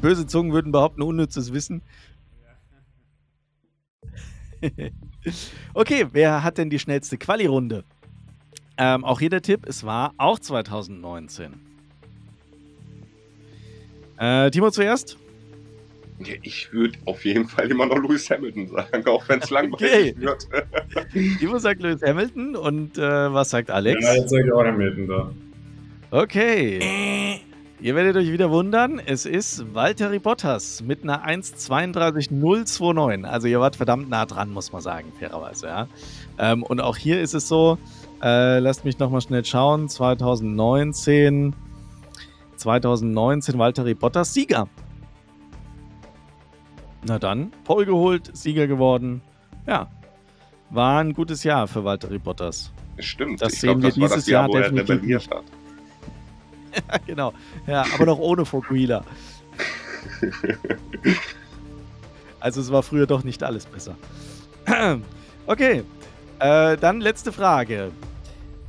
[0.00, 1.82] böse Zungen würden behaupten, unnützes Wissen.
[5.74, 7.84] okay, wer hat denn die schnellste Quali-Runde?
[8.76, 11.54] Ähm, auch hier der Tipp, es war auch 2019.
[14.18, 15.18] Äh, Timo zuerst?
[16.20, 19.54] Ja, ich würde auf jeden Fall immer noch Lewis Hamilton sagen, auch wenn es Okay.
[19.54, 20.46] langweilig wird.
[21.40, 24.04] Timo sagt Lewis Hamilton und äh, was sagt Alex?
[24.04, 25.32] Ja, jetzt sag ich auch Hamilton da.
[26.12, 27.40] Okay.
[27.80, 33.24] Ihr werdet euch wieder wundern, es ist Valtteri Bottas mit einer 1,32,029.
[33.24, 35.88] Also ihr wart verdammt nah dran, muss man sagen, fairerweise, ja.
[36.38, 37.76] Ähm, und auch hier ist es so,
[38.22, 41.54] äh, lasst mich nochmal schnell schauen, 2019,
[42.56, 44.68] 2019 Valtteri Bottas Sieger.
[47.06, 49.20] Na dann, Pole geholt, Sieger geworden.
[49.66, 49.90] Ja,
[50.70, 52.72] war ein gutes Jahr für Valtteri Bottas.
[52.98, 55.44] Stimmt, Das ich sehen glaube, wir war das dieses Jahr, Jahr er definitiv hat.
[56.74, 57.32] Ja, genau.
[57.66, 59.04] Ja, aber noch ohne Fokuhila.
[62.40, 63.96] Also es war früher doch nicht alles besser.
[65.46, 65.84] Okay,
[66.40, 67.92] äh, dann letzte Frage.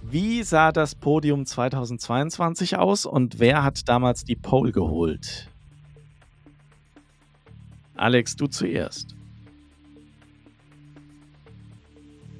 [0.01, 5.49] Wie sah das Podium 2022 aus und wer hat damals die Pole geholt?
[7.95, 9.15] Alex, du zuerst.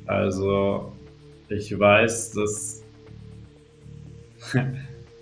[0.06, 0.94] Also,
[1.50, 2.84] ich weiß, dass.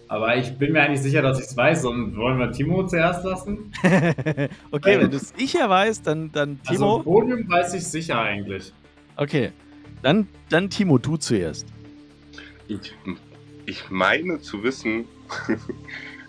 [0.08, 1.86] Aber ich bin mir eigentlich sicher, dass ich es weiß.
[1.86, 3.72] Und wollen wir Timo zuerst lassen?
[4.72, 7.04] okay, wenn du es sicher weißt, dann, dann Also, Timo.
[7.04, 8.72] Podium weiß ich sicher eigentlich.
[9.16, 9.52] Okay,
[10.02, 11.68] dann, dann Timo, du zuerst.
[12.68, 12.94] Ich,
[13.66, 15.06] ich meine zu wissen,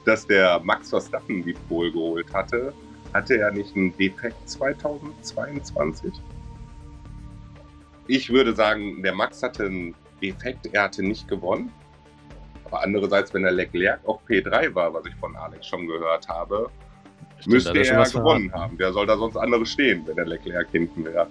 [0.06, 2.72] dass der Max Verstappen die Pole geholt hatte.
[3.14, 6.12] Hatte er nicht einen Defekt 2022?
[8.06, 11.72] Ich würde sagen, der Max hatte einen Defekt, er hatte nicht gewonnen.
[12.64, 16.68] Aber andererseits, wenn der Leclerc auf P3 war, was ich von Alex schon gehört habe,
[17.46, 18.64] Müsste hat er schon was gewonnen verraten.
[18.70, 18.78] haben.
[18.78, 21.26] Wer soll da sonst andere stehen, wenn der Leclerc hinten wäre?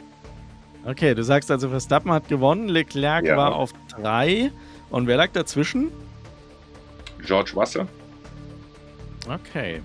[0.86, 3.36] Okay, du sagst also, Verstappen hat gewonnen, Leclerc Ja.
[3.38, 4.52] war auf drei.
[4.90, 5.92] Und wer lag dazwischen?
[7.26, 7.88] George Russell?
[9.28, 9.82] Okay.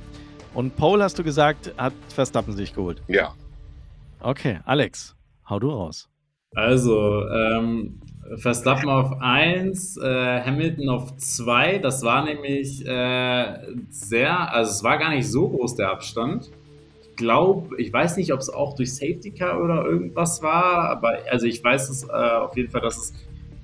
[0.54, 3.02] Und Pole, hast du gesagt, hat Verstappen sich geholt.
[3.08, 3.34] Ja.
[4.20, 5.14] Okay, Alex,
[5.48, 6.08] hau du raus.
[6.54, 8.00] Also, ähm,
[8.36, 11.78] Verstappen auf 1, äh, Hamilton auf 2.
[11.78, 16.50] Das war nämlich äh, sehr, also es war gar nicht so groß der Abstand.
[17.02, 21.18] Ich glaube, ich weiß nicht, ob es auch durch Safety Car oder irgendwas war, aber
[21.30, 23.12] also ich weiß es äh, auf jeden Fall, dass es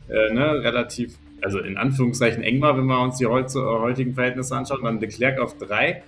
[0.09, 4.57] äh, ne, relativ, also in Anführungszeichen eng war, wenn wir uns die heut, heutigen Verhältnisse
[4.57, 4.83] anschauen.
[4.83, 6.03] Dann Leclerc auf 3.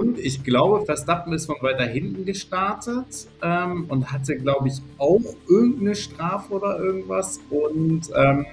[0.00, 5.20] Und ich glaube, Verstappen ist von weiter hinten gestartet ähm, und hatte, glaube ich, auch
[5.46, 7.38] irgendeine Strafe oder irgendwas.
[7.50, 8.46] Und ähm,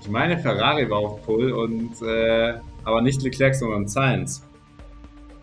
[0.00, 4.46] ich meine, Ferrari war auf Pull und äh, aber nicht Leclerc, sondern Sainz.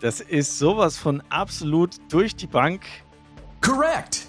[0.00, 2.86] Das ist sowas von absolut durch die Bank.
[3.60, 4.28] Correct.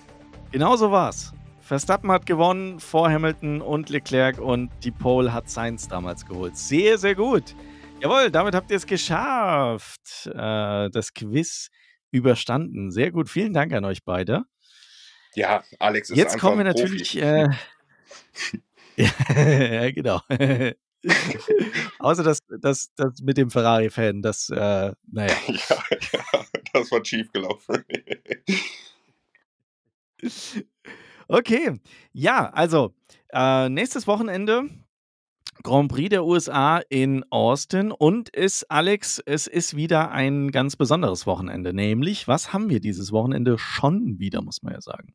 [0.51, 1.33] Genau so war's.
[1.61, 6.57] Verstappen hat gewonnen vor Hamilton und Leclerc und die Pole hat Sainz damals geholt.
[6.57, 7.55] Sehr, sehr gut.
[8.01, 10.27] Jawohl, damit habt ihr es geschafft.
[10.27, 11.69] Äh, das Quiz
[12.11, 12.91] überstanden.
[12.91, 13.29] Sehr gut.
[13.29, 14.45] Vielen Dank an euch beide.
[15.35, 17.21] Ja, Alex ist Jetzt kommen wir natürlich.
[17.21, 17.49] Äh,
[18.95, 20.21] ja, genau.
[21.99, 25.35] Außer das, das, das mit dem Ferrari-Fan, das, äh, naja.
[25.47, 25.83] ja,
[26.13, 27.83] ja, das war schief gelaufen.
[31.27, 31.79] Okay,
[32.11, 32.95] ja, also
[33.31, 34.69] äh, nächstes Wochenende
[35.63, 41.27] Grand Prix der USA in Austin und es, Alex, es ist wieder ein ganz besonderes
[41.27, 41.73] Wochenende.
[41.73, 45.13] Nämlich, was haben wir dieses Wochenende schon wieder, muss man ja sagen.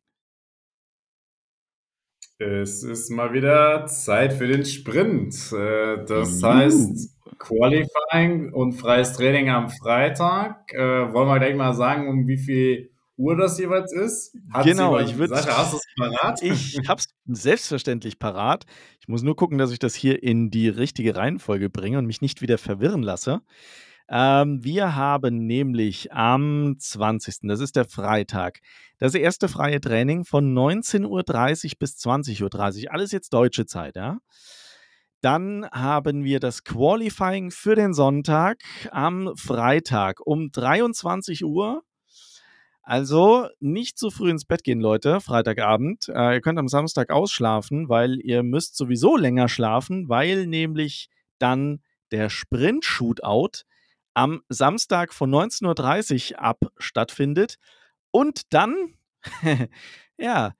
[2.37, 5.33] Es ist mal wieder Zeit für den Sprint.
[5.53, 6.53] Äh, Das Juhu.
[6.53, 10.71] heißt Qualifying und freies Training am Freitag.
[10.73, 14.35] Äh, wollen wir gleich mal sagen, um wie viel Uhr das jeweils ist?
[14.51, 16.41] Hat's Genau, ich würd- Sascha, hast du es parat?
[16.41, 18.65] Ich hab's selbstverständlich parat.
[18.99, 22.21] Ich muss nur gucken, dass ich das hier in die richtige Reihenfolge bringe und mich
[22.21, 23.41] nicht wieder verwirren lasse.
[24.07, 28.59] Ähm, wir haben nämlich am 20., das ist der Freitag,
[28.99, 32.43] das erste freie Training von 19.30 Uhr bis 20.30
[32.85, 32.93] Uhr.
[32.93, 34.19] Alles jetzt deutsche Zeit, ja.
[35.21, 38.61] Dann haben wir das Qualifying für den Sonntag
[38.91, 41.81] am Freitag um 23 Uhr.
[42.85, 46.07] Also nicht zu früh ins Bett gehen, Leute, Freitagabend.
[46.09, 51.09] Äh, ihr könnt am Samstag ausschlafen, weil ihr müsst sowieso länger schlafen, weil nämlich
[51.39, 51.81] dann
[52.11, 53.63] der Sprint-Shootout
[54.13, 57.57] am Samstag von 19.30 Uhr ab stattfindet.
[58.11, 58.93] Und dann,
[60.19, 60.53] ja,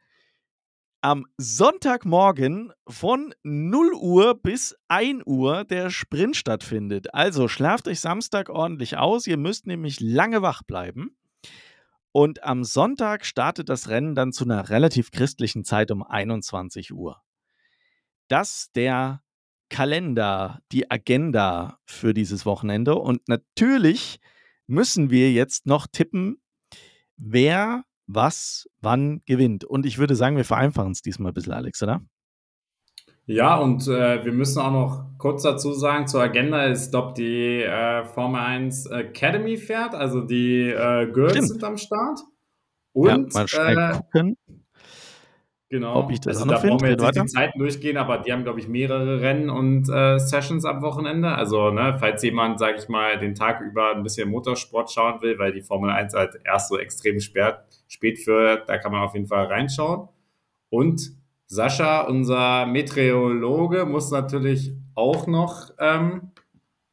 [1.01, 7.13] am Sonntagmorgen von 0 Uhr bis 1 Uhr der Sprint stattfindet.
[7.13, 9.27] Also schlaft euch Samstag ordentlich aus.
[9.27, 11.15] Ihr müsst nämlich lange wach bleiben.
[12.15, 17.21] Und am Sonntag startet das Rennen dann zu einer relativ christlichen Zeit um 21 Uhr.
[18.29, 19.21] Das der
[19.67, 22.95] Kalender, die Agenda für dieses Wochenende.
[22.95, 24.21] Und natürlich
[24.65, 26.37] müssen wir jetzt noch tippen,
[27.17, 29.65] wer was wann gewinnt.
[29.65, 31.99] Und ich würde sagen, wir vereinfachen es diesmal ein bisschen, Alex, oder?
[33.27, 37.63] Ja, und äh, wir müssen auch noch kurz dazu sagen, zur Agenda ist, glaube die
[37.63, 41.47] äh, Formel 1 Academy fährt, also die äh, Girls Stimmt.
[41.47, 42.19] sind am Start.
[42.93, 44.37] ja, Und mal schnell äh, gucken.
[45.69, 45.95] Genau.
[45.95, 47.25] Ob ich das also da brauchen wir jetzt nicht die.
[47.25, 51.29] Zeiten durchgehen, aber die haben, glaube ich, mehrere Rennen und äh, Sessions am Wochenende.
[51.29, 55.39] Also, ne, falls jemand, sage ich mal, den Tag über ein bisschen Motorsport schauen will,
[55.39, 57.55] weil die Formel 1 halt erst so extrem spät,
[57.87, 60.07] spät führt, da kann man auf jeden Fall reinschauen.
[60.69, 61.11] Und
[61.47, 66.31] Sascha, unser Meteorologe, muss natürlich auch noch ähm,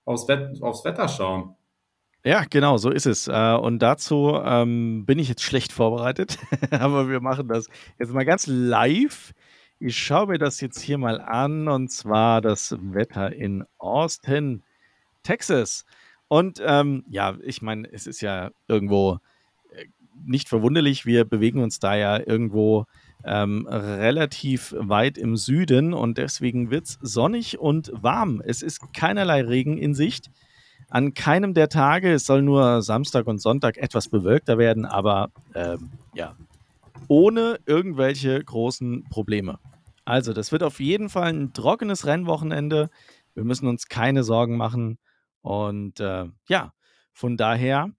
[0.05, 1.55] aufs, Wett aufs Wetter schauen.
[2.25, 3.27] Ja, genau, so ist es.
[3.27, 6.39] Äh, Und dazu ähm, bin ich jetzt schlecht vorbereitet,
[6.71, 9.33] aber wir machen das jetzt mal ganz live.
[9.81, 14.63] Ich schaue mir das jetzt hier mal an und zwar das Wetter in Austin,
[15.25, 15.85] Texas.
[16.29, 19.19] Und ähm, ja, ich meine, es ist ja irgendwo
[19.75, 19.87] äh,
[20.25, 22.87] nicht verwunderlich, wir bewegen uns da ja irgendwo
[23.25, 28.43] ähm, relativ weit im Süden und deswegen wird es sonnig und warm.
[28.45, 30.31] Es ist keinerlei Regen in Sicht.
[30.89, 35.91] An keinem der Tage, es soll nur Samstag und Sonntag etwas bewölkter werden, aber ähm,
[36.15, 36.37] ja,
[37.09, 39.59] ohne irgendwelche großen Probleme.
[40.05, 42.91] Also, das wird auf jeden Fall ein trockenes Rennwochenende.
[43.35, 44.99] Wir müssen uns keine Sorgen machen.
[45.43, 46.73] Und äh, ja,
[47.13, 47.91] von daher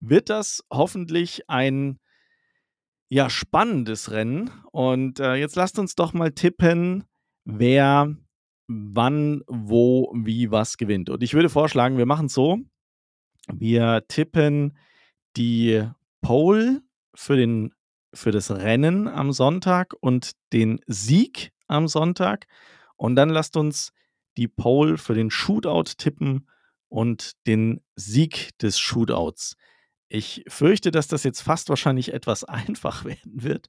[0.00, 1.98] wird das hoffentlich ein
[3.12, 4.50] ja, spannendes Rennen.
[4.70, 7.04] Und äh, jetzt lasst uns doch mal tippen,
[7.44, 8.16] wer
[8.68, 11.10] wann, wo, wie, was gewinnt.
[11.10, 12.60] Und ich würde vorschlagen, wir machen es so.
[13.52, 14.78] Wir tippen
[15.36, 15.86] die
[16.22, 16.80] Pole
[17.14, 17.74] für, den,
[18.14, 22.46] für das Rennen am Sonntag und den Sieg am Sonntag.
[22.96, 23.92] Und dann lasst uns
[24.38, 26.48] die Pole für den Shootout tippen
[26.88, 29.56] und den Sieg des Shootouts.
[30.14, 33.68] Ich fürchte, dass das jetzt fast wahrscheinlich etwas einfach werden wird,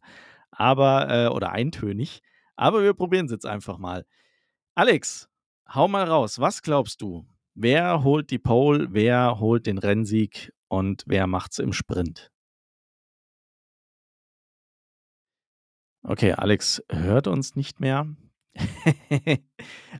[0.52, 2.22] aber äh, oder eintönig.
[2.58, 4.06] Aber wir probieren es jetzt einfach mal.
[4.76, 5.30] Alex,
[5.74, 6.40] hau mal raus.
[6.40, 7.26] Was glaubst du?
[7.56, 8.90] Wer holt die Pole?
[8.92, 10.52] Wer holt den Rennsieg?
[10.68, 12.30] Und wer macht's im Sprint?
[16.04, 18.06] Okay, Alex hört uns nicht mehr.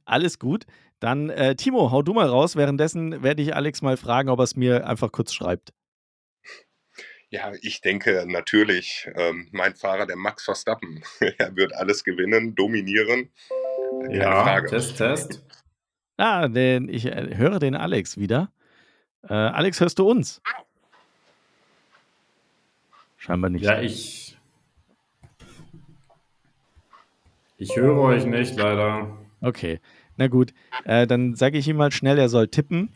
[0.06, 0.66] Alles gut.
[1.00, 2.58] Dann, äh, Timo, hau du mal raus.
[2.58, 5.74] Währenddessen werde ich Alex mal fragen, ob er es mir einfach kurz schreibt.
[7.34, 11.02] Ja, ich denke natürlich, ähm, mein Fahrer, der Max Verstappen,
[11.40, 13.32] er wird alles gewinnen, dominieren.
[14.04, 14.70] Keine ja, Frage.
[14.70, 15.44] Test, Test.
[16.16, 18.52] Ah, den, ich äh, höre den Alex wieder.
[19.28, 20.44] Äh, Alex, hörst du uns?
[23.18, 23.66] Scheinbar nicht.
[23.66, 24.38] Ja, ich.
[27.58, 29.18] Ich höre euch nicht, leider.
[29.42, 29.80] Okay,
[30.18, 30.54] na gut.
[30.84, 32.94] Äh, dann sage ich ihm mal schnell, er soll tippen.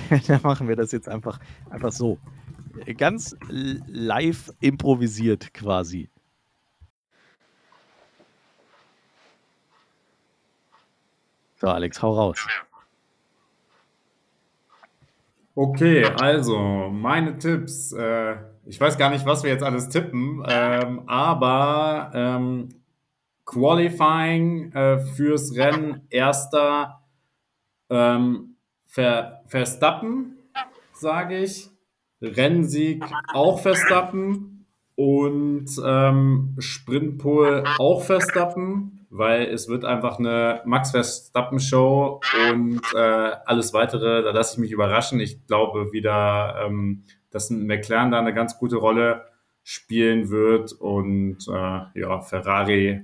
[0.26, 1.38] dann machen wir das jetzt einfach,
[1.70, 2.18] einfach so.
[2.96, 6.08] Ganz live improvisiert quasi.
[11.56, 12.44] So, Alex, hau raus.
[15.54, 17.92] Okay, also meine Tipps.
[17.92, 22.68] Äh, ich weiß gar nicht, was wir jetzt alles tippen, ähm, aber ähm,
[23.44, 27.02] Qualifying äh, fürs Rennen erster
[27.90, 28.51] ähm,
[28.92, 30.38] Ver Verstappen,
[30.92, 31.68] sage ich.
[32.20, 41.60] Rennsieg auch Verstappen und ähm, Sprintpol auch Verstappen weil es wird einfach eine Max Verstappen
[41.60, 42.20] Show
[42.50, 42.98] und äh,
[43.44, 45.20] alles weitere, da lasse ich mich überraschen.
[45.20, 49.26] Ich glaube wieder, ähm, dass McLaren da eine ganz gute Rolle
[49.64, 53.02] spielen wird und äh, ja, Ferrari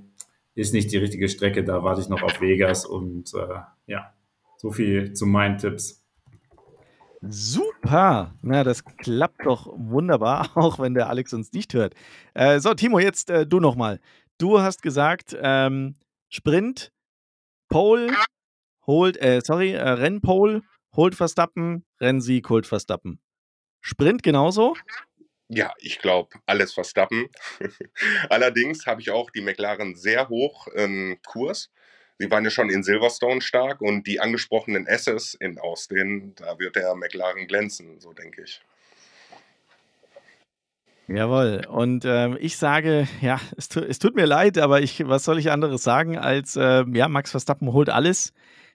[0.55, 4.11] ist nicht die richtige Strecke, da warte ich noch auf Vegas und äh, ja,
[4.59, 6.05] so viel zu meinen Tipps.
[7.21, 8.35] Super!
[8.41, 11.95] Na, das klappt doch wunderbar, auch wenn der Alex uns nicht hört.
[12.33, 13.99] Äh, so, Timo, jetzt äh, du nochmal.
[14.37, 15.95] Du hast gesagt, ähm,
[16.29, 16.91] Sprint,
[17.69, 18.13] Pole,
[18.85, 20.61] holt, äh, sorry, äh, Rennpole,
[20.95, 23.21] holt Verstappen, Rennsieg, holt Verstappen.
[23.81, 24.75] Sprint genauso?
[25.49, 27.27] Ja, ich glaube, alles Verstappen.
[28.29, 31.71] Allerdings habe ich auch die McLaren sehr hoch im Kurs.
[32.21, 36.75] Sie waren ja schon in Silverstone stark und die angesprochenen S's in Austin, da wird
[36.75, 38.61] der McLaren glänzen, so denke ich.
[41.07, 41.65] Jawohl.
[41.69, 45.39] Und ähm, ich sage, ja, es, tu, es, tut mir leid, aber ich, was soll
[45.39, 48.33] ich anderes sagen als, äh, ja, Max Verstappen holt alles.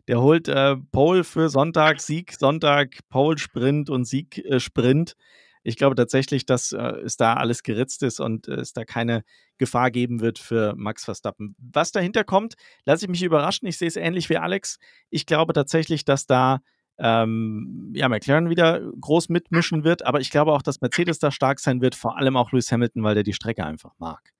[0.08, 5.16] Der holt äh, Pole für Sonntag, Sieg Sonntag, Pole Sprint und Sieg äh, Sprint.
[5.64, 9.24] Ich glaube tatsächlich, dass äh, es da alles geritzt ist und es da keine
[9.58, 11.56] Gefahr geben wird für Max Verstappen.
[11.58, 12.54] Was dahinter kommt,
[12.84, 13.66] lasse ich mich überraschen.
[13.66, 14.78] Ich sehe es ähnlich wie Alex.
[15.10, 16.60] Ich glaube tatsächlich, dass da
[16.98, 21.58] ähm, ja, McLaren wieder groß mitmischen wird, aber ich glaube auch, dass Mercedes da stark
[21.58, 24.33] sein wird, vor allem auch Lewis Hamilton, weil der die Strecke einfach mag.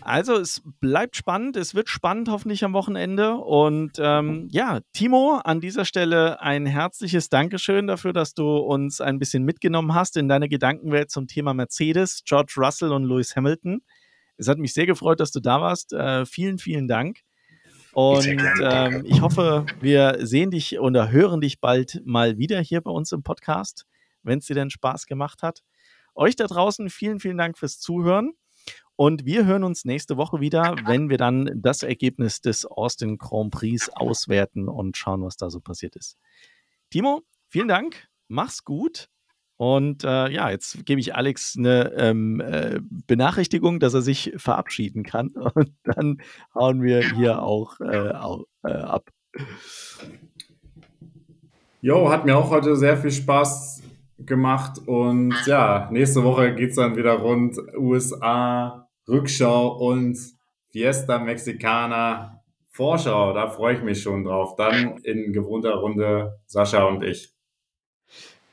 [0.00, 3.34] Also es bleibt spannend, es wird spannend hoffentlich am Wochenende.
[3.36, 9.18] Und ähm, ja, Timo, an dieser Stelle ein herzliches Dankeschön dafür, dass du uns ein
[9.18, 13.82] bisschen mitgenommen hast in deine Gedankenwelt zum Thema Mercedes, George Russell und Lewis Hamilton.
[14.38, 15.92] Es hat mich sehr gefreut, dass du da warst.
[15.92, 17.20] Äh, vielen, vielen Dank.
[17.92, 18.26] Und
[18.62, 23.12] ähm, ich hoffe, wir sehen dich oder hören dich bald mal wieder hier bei uns
[23.12, 23.86] im Podcast,
[24.22, 25.62] wenn es dir denn Spaß gemacht hat.
[26.14, 28.32] Euch da draußen vielen, vielen Dank fürs Zuhören.
[28.96, 33.50] Und wir hören uns nächste Woche wieder, wenn wir dann das Ergebnis des Austin Grand
[33.50, 36.18] Prix auswerten und schauen, was da so passiert ist.
[36.90, 38.08] Timo, vielen Dank.
[38.28, 39.08] Mach's gut.
[39.56, 45.04] Und äh, ja, jetzt gebe ich Alex eine ähm, äh, Benachrichtigung, dass er sich verabschieden
[45.04, 45.28] kann.
[45.54, 46.18] Und dann
[46.54, 48.08] hauen wir hier auch äh,
[48.66, 49.10] äh ab.
[51.80, 53.82] Jo, hat mir auch heute sehr viel Spaß
[54.26, 54.78] gemacht.
[54.86, 60.18] Und ja, nächste Woche geht es dann wieder rund USA, Rückschau und
[60.70, 63.32] Fiesta Mexicana Vorschau.
[63.34, 64.56] Da freue ich mich schon drauf.
[64.56, 67.32] Dann in gewohnter Runde Sascha und ich.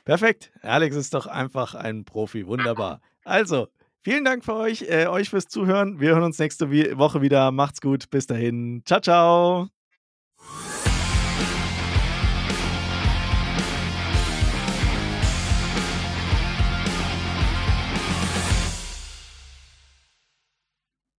[0.04, 0.52] Perfekt.
[0.62, 2.46] Alex ist doch einfach ein Profi.
[2.46, 3.00] Wunderbar.
[3.24, 3.68] Also,
[4.02, 6.00] vielen Dank für euch, äh, euch fürs Zuhören.
[6.00, 7.50] Wir hören uns nächste Woche wieder.
[7.52, 8.10] Macht's gut.
[8.10, 8.82] Bis dahin.
[8.84, 9.79] Ciao, ciao.